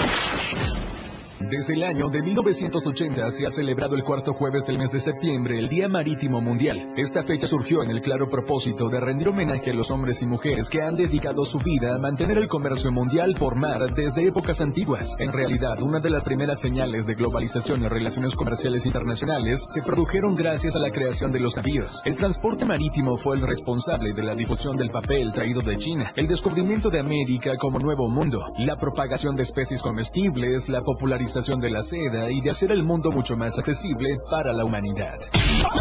[1.39, 5.59] Desde el año de 1980 se ha celebrado el cuarto jueves del mes de septiembre
[5.59, 6.93] el Día Marítimo Mundial.
[6.97, 10.67] Esta fecha surgió en el claro propósito de rendir homenaje a los hombres y mujeres
[10.67, 15.15] que han dedicado su vida a mantener el comercio mundial por mar desde épocas antiguas.
[15.19, 20.35] En realidad, una de las primeras señales de globalización y relaciones comerciales internacionales se produjeron
[20.35, 22.01] gracias a la creación de los navíos.
[22.03, 26.27] El transporte marítimo fue el responsable de la difusión del papel traído de China, el
[26.27, 31.81] descubrimiento de América como nuevo mundo, la propagación de especies comestibles, la popularización de la
[31.81, 35.19] seda y de hacer el mundo mucho más accesible para la humanidad.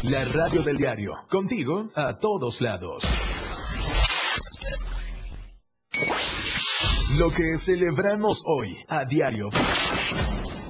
[0.03, 3.05] La radio del diario, contigo a todos lados.
[7.17, 9.51] Lo que celebramos hoy a diario.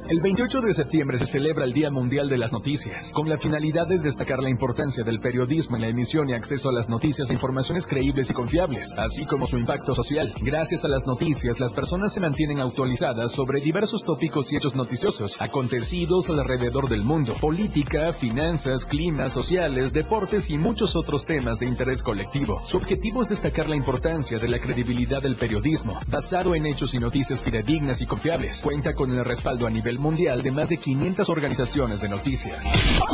[0.09, 3.89] El 28 de septiembre se celebra el Día Mundial de las Noticias, con la finalidad
[3.89, 7.33] de destacar la importancia del periodismo en la emisión y acceso a las noticias e
[7.33, 10.33] informaciones creíbles y confiables, así como su impacto social.
[10.41, 15.41] Gracias a las noticias, las personas se mantienen actualizadas sobre diversos tópicos y hechos noticiosos,
[15.41, 22.05] acontecidos alrededor del mundo, política, finanzas, clima, sociales, deportes y muchos otros temas de interés
[22.05, 22.61] colectivo.
[22.63, 27.01] Su objetivo es destacar la importancia de la credibilidad del periodismo, basado en hechos y
[27.01, 28.61] noticias fidedignas y confiables.
[28.63, 32.65] Cuenta con el respaldo a nivel mundial de más de 500 organizaciones de noticias.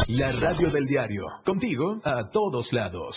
[0.09, 3.16] La radio del diario, contigo a todos lados.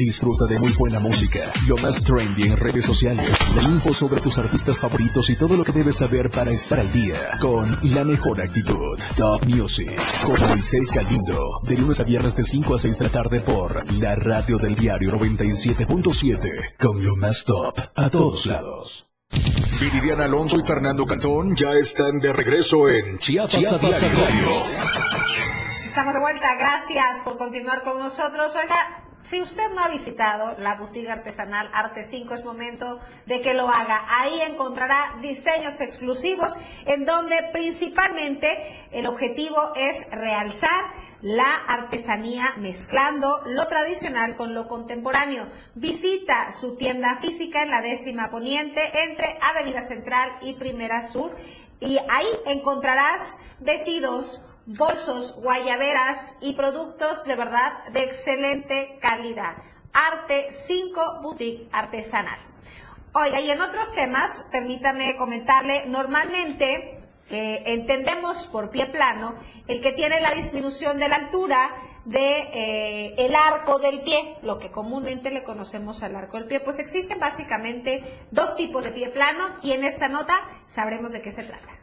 [0.00, 4.38] Disfruta de muy buena música, lo más trendy en redes sociales, la info sobre tus
[4.38, 8.40] artistas favoritos y todo lo que debes saber para estar al día con la mejor
[8.40, 8.98] actitud.
[9.14, 13.12] Top Music con Moisés Galindo, de lunes a viernes de 5 a 6 de la
[13.12, 19.06] tarde por la radio del diario 97.7 con lo más top a todos lados.
[19.78, 24.48] Viridiana Alonso y Fernando Cantón ya están de regreso en Chiapas, Chiapas a a diario.
[25.84, 28.56] Estamos de vuelta, gracias por continuar con nosotros.
[28.56, 33.54] Oiga, si usted no ha visitado la boutique artesanal Arte 5, es momento de que
[33.54, 34.04] lo haga.
[34.08, 36.56] Ahí encontrará diseños exclusivos
[36.86, 38.48] en donde principalmente
[38.92, 40.90] el objetivo es realzar
[41.22, 45.46] la artesanía mezclando lo tradicional con lo contemporáneo.
[45.74, 51.36] Visita su tienda física en la décima poniente entre Avenida Central y Primera Sur
[51.80, 59.56] y ahí encontrarás vestidos, bolsos, guayaberas y productos de verdad de excelente calidad.
[59.92, 62.38] Arte 5 Boutique Artesanal.
[63.12, 69.34] Oiga, y en otros temas, permítame comentarle, normalmente eh, entendemos por pie plano
[69.66, 74.70] el que tiene la disminución de la altura de eh, arco del pie, lo que
[74.70, 76.60] comúnmente le conocemos al arco del pie.
[76.60, 81.32] Pues existen básicamente dos tipos de pie plano y en esta nota sabremos de qué
[81.32, 81.79] se trata.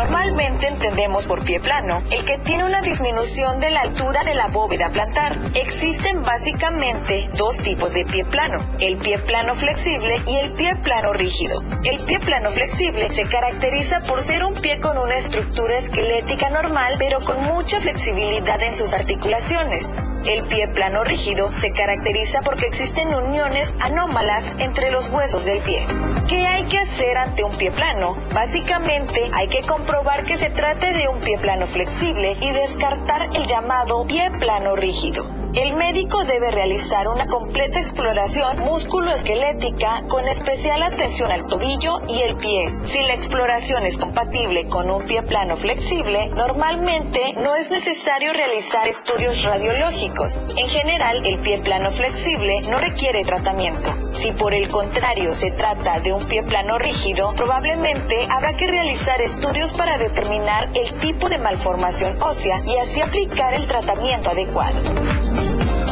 [0.00, 4.46] Normalmente entendemos por pie plano el que tiene una disminución de la altura de la
[4.46, 5.38] bóveda plantar.
[5.52, 11.12] Existen básicamente dos tipos de pie plano, el pie plano flexible y el pie plano
[11.12, 11.62] rígido.
[11.84, 16.94] El pie plano flexible se caracteriza por ser un pie con una estructura esquelética normal
[16.98, 19.90] pero con mucha flexibilidad en sus articulaciones.
[20.26, 25.86] El pie plano rígido se caracteriza porque existen uniones anómalas entre los huesos del pie.
[26.28, 28.16] ¿Qué hay que hacer ante un pie plano?
[28.34, 33.44] Básicamente hay que comprobar que se trate de un pie plano flexible y descartar el
[33.46, 35.39] llamado pie plano rígido.
[35.54, 42.36] El médico debe realizar una completa exploración músculo-esquelética con especial atención al tobillo y el
[42.36, 42.72] pie.
[42.84, 48.86] Si la exploración es compatible con un pie plano flexible, normalmente no es necesario realizar
[48.86, 50.38] estudios radiológicos.
[50.56, 53.92] En general, el pie plano flexible no requiere tratamiento.
[54.12, 59.20] Si por el contrario se trata de un pie plano rígido, probablemente habrá que realizar
[59.20, 64.80] estudios para determinar el tipo de malformación ósea y así aplicar el tratamiento adecuado.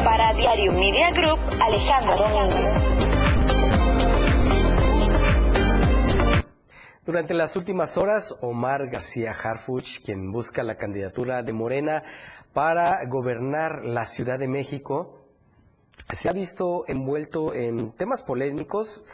[0.04, 2.72] Para Diario Media Group, Alejandra Domínguez.
[7.04, 12.02] Durante las últimas horas, Omar García Harfuch, quien busca la candidatura de Morena
[12.52, 15.18] para gobernar la Ciudad de México,
[16.12, 19.06] se ha visto envuelto en temas polémicos,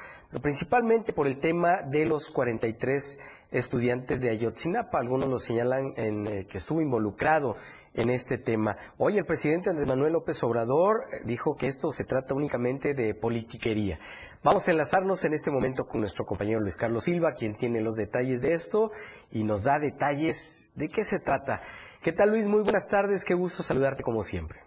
[0.43, 3.21] principalmente por el tema de los 43
[3.53, 4.99] estudiantes de Ayotzinapa.
[4.99, 7.57] Algunos lo señalan en, eh, que estuvo involucrado
[7.95, 8.77] en este tema.
[8.99, 13.15] Hoy el presidente Andrés Manuel López Obrador eh, dijo que esto se trata únicamente de
[13.15, 13.99] politiquería.
[14.43, 17.97] Vamos a enlazarnos en este momento con nuestro compañero Luis Carlos Silva, quien tiene los
[17.97, 18.91] detalles de esto
[19.31, 21.63] y nos da detalles de qué se trata.
[22.03, 22.47] ¿Qué tal Luis?
[22.47, 24.59] Muy buenas tardes, qué gusto saludarte como siempre.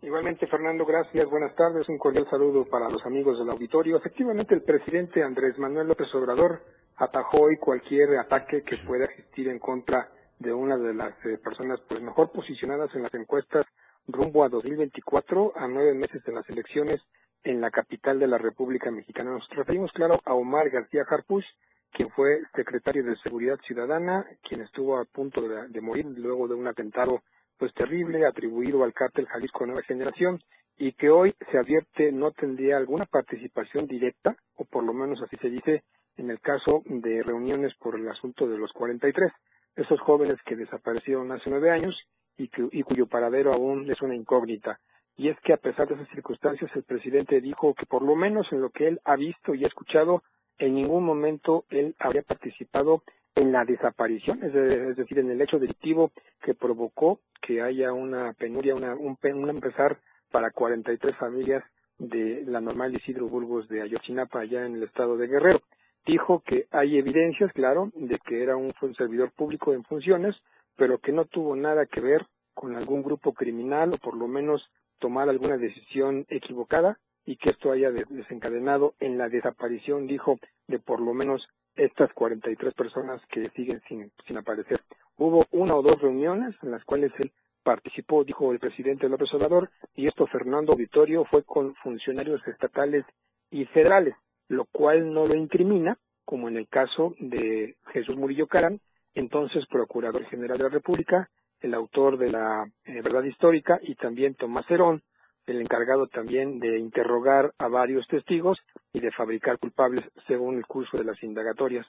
[0.00, 1.24] Igualmente, Fernando, gracias.
[1.30, 1.88] Buenas tardes.
[1.88, 3.98] Un cordial saludo para los amigos del auditorio.
[3.98, 6.60] Efectivamente, el presidente Andrés Manuel López Obrador
[6.96, 11.78] atajó hoy cualquier ataque que pueda existir en contra de una de las eh, personas
[11.86, 13.66] pues mejor posicionadas en las encuestas
[14.08, 17.02] rumbo a 2024, a nueve meses de las elecciones
[17.44, 19.32] en la capital de la República Mexicana.
[19.32, 21.44] Nos referimos, claro, a Omar García Harpuch,
[21.92, 26.54] quien fue secretario de Seguridad Ciudadana, quien estuvo a punto de, de morir luego de
[26.54, 27.22] un atentado
[27.58, 30.40] pues terrible atribuido al cártel Jalisco Nueva Generación
[30.76, 35.36] y que hoy se advierte no tendría alguna participación directa, o por lo menos así
[35.36, 35.84] se dice,
[36.16, 39.30] en el caso de reuniones por el asunto de los 43
[39.76, 41.96] esos jóvenes que desaparecieron hace nueve años
[42.36, 44.80] y, que, y cuyo paradero aún es una incógnita.
[45.16, 48.50] Y es que a pesar de esas circunstancias, el presidente dijo que por lo menos
[48.52, 50.22] en lo que él ha visto y ha escuchado,
[50.58, 53.02] en ningún momento él habría participado
[53.34, 56.12] en la desaparición, es, de, es decir, en el hecho delictivo
[56.42, 59.98] que provocó que haya una penuria, una, un, un empezar
[60.30, 61.64] para 43 familias
[61.98, 65.58] de la normal Isidro Burgos de Ayotzinapa, allá en el estado de Guerrero
[66.06, 70.36] dijo que hay evidencias, claro, de que era un servidor público en funciones,
[70.76, 74.68] pero que no tuvo nada que ver con algún grupo criminal o por lo menos
[74.98, 81.00] tomar alguna decisión equivocada y que esto haya desencadenado en la desaparición, dijo, de por
[81.00, 84.80] lo menos estas 43 personas que siguen sin, sin aparecer.
[85.16, 87.32] Hubo una o dos reuniones en las cuales él
[87.62, 93.04] participó, dijo el presidente López Obrador, y esto Fernando Vitorio fue con funcionarios estatales
[93.50, 94.16] y federales
[94.52, 95.96] lo cual no lo incrimina,
[96.26, 98.80] como en el caso de Jesús Murillo Caran,
[99.14, 101.30] entonces Procurador General de la República,
[101.60, 105.02] el autor de la eh, verdad histórica, y también Tomás Herón,
[105.46, 108.58] el encargado también de interrogar a varios testigos
[108.92, 111.86] y de fabricar culpables según el curso de las indagatorias.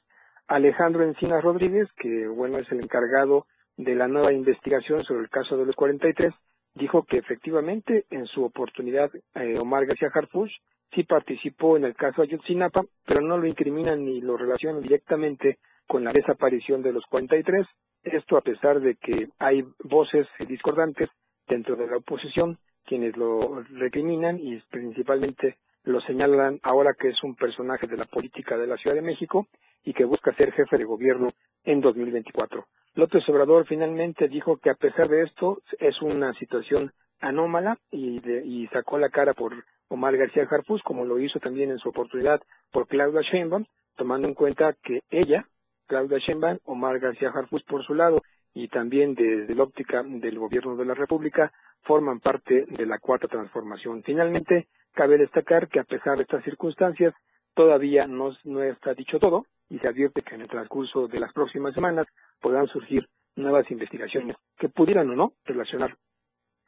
[0.47, 3.45] Alejandro Encinas Rodríguez, que bueno es el encargado
[3.75, 6.33] de la nueva investigación sobre el caso de los 43,
[6.75, 10.51] dijo que efectivamente en su oportunidad eh, Omar García Harfuch
[10.93, 16.03] sí participó en el caso Ayotzinapa, pero no lo incriminan ni lo relacionan directamente con
[16.03, 17.65] la desaparición de los 43.
[18.03, 21.09] Esto a pesar de que hay voces discordantes
[21.47, 27.35] dentro de la oposición quienes lo recriminan y principalmente lo señalan ahora que es un
[27.35, 29.47] personaje de la política de la Ciudad de México
[29.83, 31.27] y que busca ser jefe de gobierno
[31.63, 32.65] en 2024.
[32.95, 36.91] López Obrador finalmente dijo que a pesar de esto es una situación
[37.23, 41.79] anómala y, y sacó la cara por Omar García Harfus, como lo hizo también en
[41.79, 43.65] su oportunidad por Claudia Sheinbaum,
[43.95, 45.47] tomando en cuenta que ella,
[45.87, 48.17] Claudia Sheinbaum, Omar García Harfus por su lado
[48.53, 51.51] y también desde la óptica del gobierno de la República
[51.81, 54.03] forman parte de la cuarta transformación.
[54.03, 57.13] Finalmente, cabe destacar que a pesar de estas circunstancias,
[57.53, 61.33] todavía no, no está dicho todo y se advierte que en el transcurso de las
[61.33, 62.07] próximas semanas
[62.41, 65.95] podrán surgir nuevas investigaciones que pudieran o no relacionar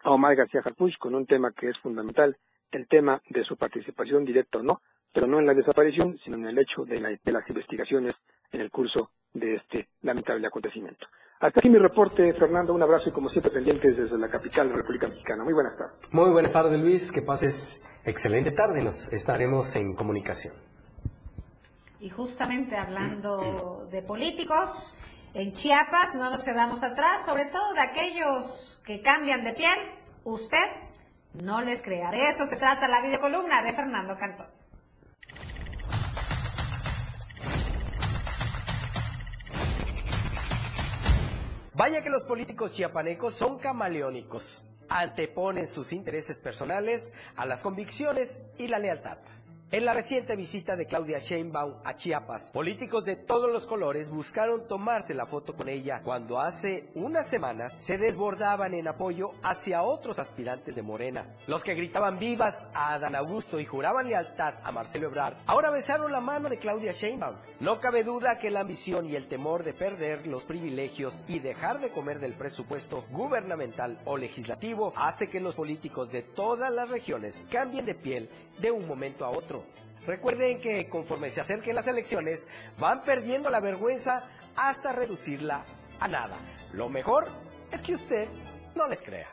[0.05, 2.37] a Omar García Harfuch con un tema que es fundamental,
[2.71, 4.81] el tema de su participación directa o no,
[5.11, 8.13] pero no en la desaparición, sino en el hecho de, la, de las investigaciones
[8.51, 11.07] en el curso de este lamentable acontecimiento.
[11.39, 12.73] Hasta aquí mi reporte, Fernando.
[12.73, 15.43] Un abrazo y como siempre pendientes desde la capital de la República Mexicana.
[15.43, 16.13] Muy buenas tardes.
[16.13, 17.11] Muy buenas tardes, Luis.
[17.11, 18.81] Que pases excelente tarde.
[18.81, 20.53] Nos estaremos en comunicación.
[21.99, 24.95] Y justamente hablando de políticos,
[25.35, 29.77] en Chiapas no nos quedamos atrás, sobre todo de aquellos que cambian de piel.
[30.23, 30.65] Usted
[31.33, 32.09] no les crea.
[32.09, 34.47] De eso se trata la videocolumna de Fernando Cantón.
[41.73, 44.63] Vaya que los políticos chiapanecos son camaleónicos.
[44.87, 49.17] Anteponen sus intereses personales a las convicciones y la lealtad.
[49.71, 54.67] En la reciente visita de Claudia Sheinbaum a Chiapas, políticos de todos los colores buscaron
[54.67, 60.19] tomarse la foto con ella cuando hace unas semanas se desbordaban en apoyo hacia otros
[60.19, 61.35] aspirantes de Morena.
[61.47, 66.11] Los que gritaban vivas a Adán Augusto y juraban lealtad a Marcelo Ebrard, ahora besaron
[66.11, 67.35] la mano de Claudia Sheinbaum.
[67.59, 71.79] No cabe duda que la ambición y el temor de perder los privilegios y dejar
[71.79, 77.47] de comer del presupuesto gubernamental o legislativo hace que los políticos de todas las regiones
[77.49, 79.63] cambien de piel de un momento a otro.
[80.05, 82.47] Recuerden que conforme se acerquen las elecciones,
[82.77, 84.23] van perdiendo la vergüenza
[84.55, 85.65] hasta reducirla
[85.99, 86.37] a nada.
[86.73, 87.27] Lo mejor
[87.71, 88.27] es que usted
[88.75, 89.27] no les crea.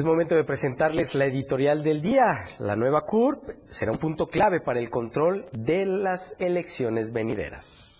[0.00, 2.46] Es momento de presentarles la editorial del día.
[2.58, 7.99] La nueva CURP será un punto clave para el control de las elecciones venideras.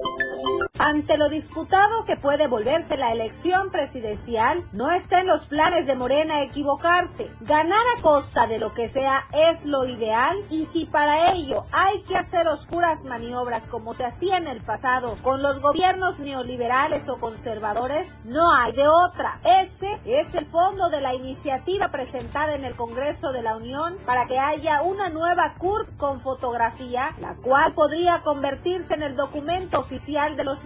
[0.83, 5.95] Ante lo disputado que puede volverse la elección presidencial, no está en los planes de
[5.95, 7.29] Morena equivocarse.
[7.41, 12.01] Ganar a costa de lo que sea es lo ideal y si para ello hay
[12.01, 17.19] que hacer oscuras maniobras como se hacía en el pasado con los gobiernos neoliberales o
[17.19, 19.39] conservadores, no hay de otra.
[19.43, 24.25] Ese es el fondo de la iniciativa presentada en el Congreso de la Unión para
[24.25, 30.35] que haya una nueva CURP con fotografía, la cual podría convertirse en el documento oficial
[30.35, 30.65] de los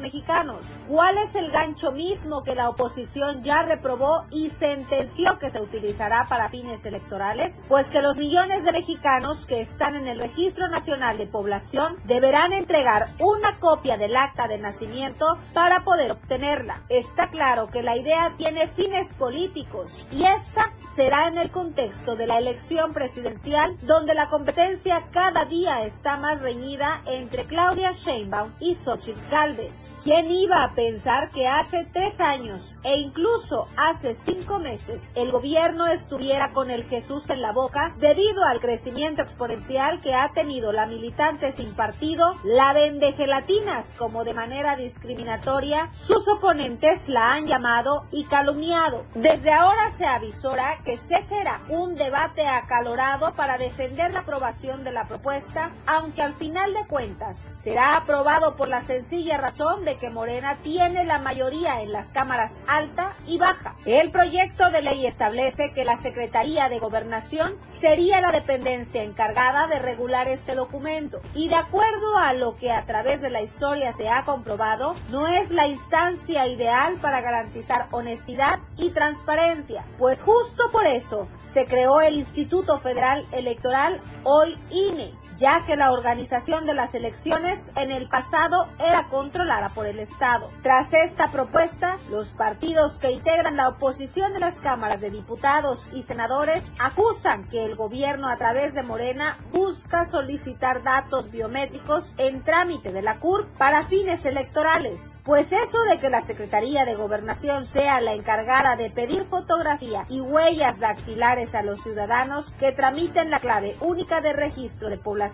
[0.88, 6.28] ¿Cuál es el gancho mismo que la oposición ya reprobó y sentenció que se utilizará
[6.30, 7.66] para fines electorales?
[7.68, 12.54] Pues que los millones de mexicanos que están en el Registro Nacional de Población deberán
[12.54, 16.84] entregar una copia del acta de nacimiento para poder obtenerla.
[16.90, 22.28] Está claro que la idea tiene fines políticos y esta será en el contexto de
[22.28, 28.76] la elección presidencial donde la competencia cada día está más reñida entre Claudia Sheinbaum y
[28.76, 29.90] Xochitl Galvez.
[30.04, 35.88] ¿Quién iba a pensar que hace tres años e incluso hace cinco meses el gobierno
[35.88, 40.86] estuviera con el Jesús en la boca debido al crecimiento exponencial que ha tenido la
[40.86, 48.06] militante sin partido, la vende gelatinas, como de manera discriminatoria sus oponentes la han llamado
[48.12, 49.06] y calumniado?
[49.16, 54.92] Desde ahora se avisora que se será un debate acalorado para defender la aprobación de
[54.92, 60.10] la propuesta, aunque al final de cuentas será aprobado por la sencilla razón de que
[60.10, 63.76] Morena tiene la mayoría en las cámaras alta y baja.
[63.86, 69.80] El proyecto de ley establece que la Secretaría de Gobernación sería la dependencia encargada de
[69.80, 74.10] regular este documento y de acuerdo a lo que a través de la historia se
[74.10, 80.86] ha comprobado, no es la instancia ideal para garantizar honestidad y transparencia, pues justo por
[80.86, 86.96] eso se creó el Instituto Federal Electoral, hoy INE, ya que la organización de las
[86.96, 90.50] elecciones en el pasado era controlada por el Estado.
[90.62, 96.04] Tras esta propuesta, los partidos que integran la oposición de las cámaras de diputados y
[96.04, 102.94] senadores acusan que el gobierno a través de Morena busca solicitar datos biométricos en trámite
[102.94, 108.00] de la CUR para fines electorales, pues eso de que la Secretaría de Gobernación sea
[108.00, 113.78] la encargada de pedir fotografía y huellas dactilares a los ciudadanos que tramiten la clave
[113.82, 115.25] única de registro de población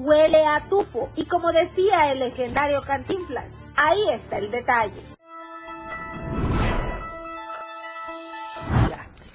[0.00, 1.10] huele a tufo.
[1.16, 5.20] Y como decía el legendario Cantinflas, ahí está el detalle.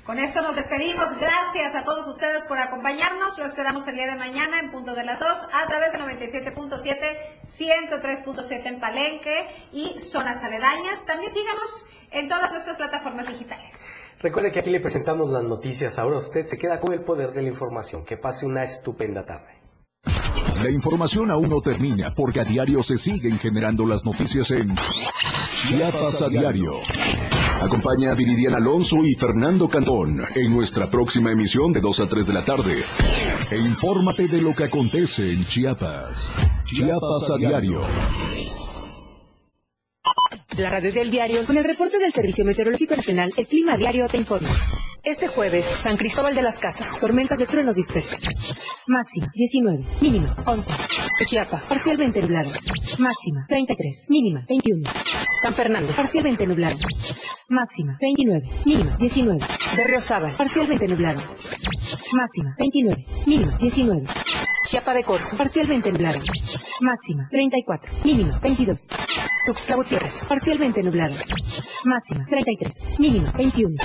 [0.06, 1.08] Con esto nos despedimos.
[1.20, 3.40] Gracias a todos ustedes por acompañarnos.
[3.40, 7.42] Lo esperamos el día de mañana en punto de las 2 a través de 97.7,
[7.44, 11.06] 103.7 en Palenque y zonas aledañas.
[11.08, 13.80] También síganos en todas nuestras plataformas digitales.
[14.20, 15.98] Recuerde que aquí le presentamos las noticias.
[15.98, 18.06] Ahora usted se queda con el poder de la información.
[18.06, 19.65] Que pase una estupenda tarde.
[20.62, 24.76] La información aún no termina porque a diario se siguen generando las noticias en
[25.68, 26.80] Chiapas a diario.
[27.62, 32.28] Acompaña a Viridiana Alonso y Fernando Cantón en nuestra próxima emisión de 2 a 3
[32.28, 32.84] de la tarde.
[33.50, 36.34] E infórmate de lo que acontece en Chiapas.
[36.66, 37.82] Chiapas a diario.
[40.58, 44.18] La radio del diario con el reporte del Servicio Meteorológico Nacional, el Clima Diario te
[44.18, 44.50] informa.
[45.06, 48.56] Este jueves, San Cristóbal de las Casas, tormentas de truenos dispersos.
[48.88, 50.72] Máxima 19, mínima 11.
[51.20, 52.50] Xochiapa, parcialmente nublado.
[52.98, 54.90] Máxima 33, mínima 21.
[55.44, 56.78] San Fernando, parcialmente nublado.
[57.50, 59.46] Máxima 29, mínima 19.
[59.78, 61.22] Berriozábal, parcialmente nublado.
[62.14, 64.08] Máxima 29, mínima 19.
[64.66, 66.20] Chiapa de Corzo, parcialmente nublado.
[66.82, 68.90] Máxima 34, mínima 22.
[69.46, 71.14] Tuxtla Gutiérrez, parcialmente nublado.
[71.86, 73.76] Máxima 33, mínima 21.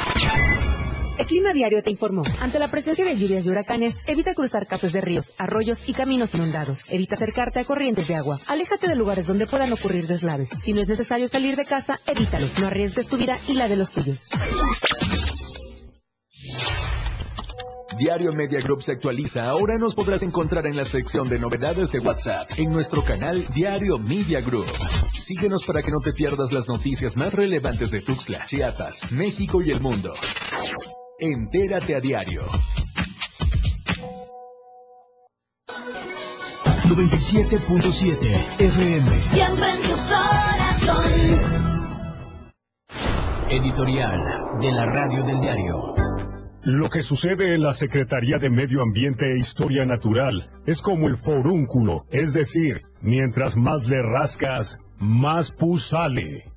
[1.20, 2.22] El Clima Diario te informó.
[2.40, 6.34] Ante la presencia de lluvias y huracanes, evita cruzar cauces de ríos, arroyos y caminos
[6.34, 6.90] inundados.
[6.90, 8.38] Evita acercarte a corrientes de agua.
[8.46, 10.48] Aléjate de lugares donde puedan ocurrir deslaves.
[10.48, 12.46] Si no es necesario salir de casa, evítalo.
[12.58, 14.30] No arriesgues tu vida y la de los tuyos.
[17.98, 19.50] Diario Media Group se actualiza.
[19.50, 23.98] Ahora nos podrás encontrar en la sección de novedades de WhatsApp en nuestro canal Diario
[23.98, 24.64] Media Group.
[25.12, 29.70] Síguenos para que no te pierdas las noticias más relevantes de Tuxtla, Chiapas, México y
[29.70, 30.14] el mundo.
[31.22, 32.46] Entérate a diario.
[36.88, 39.20] 97.7 FM.
[39.20, 41.04] Siempre en tu corazón.
[43.50, 44.18] Editorial
[44.62, 45.94] de la Radio del Diario.
[46.62, 51.18] Lo que sucede en la Secretaría de Medio Ambiente e Historia Natural es como el
[51.18, 56.49] forúnculo, es decir, mientras más le rascas, más pus sale.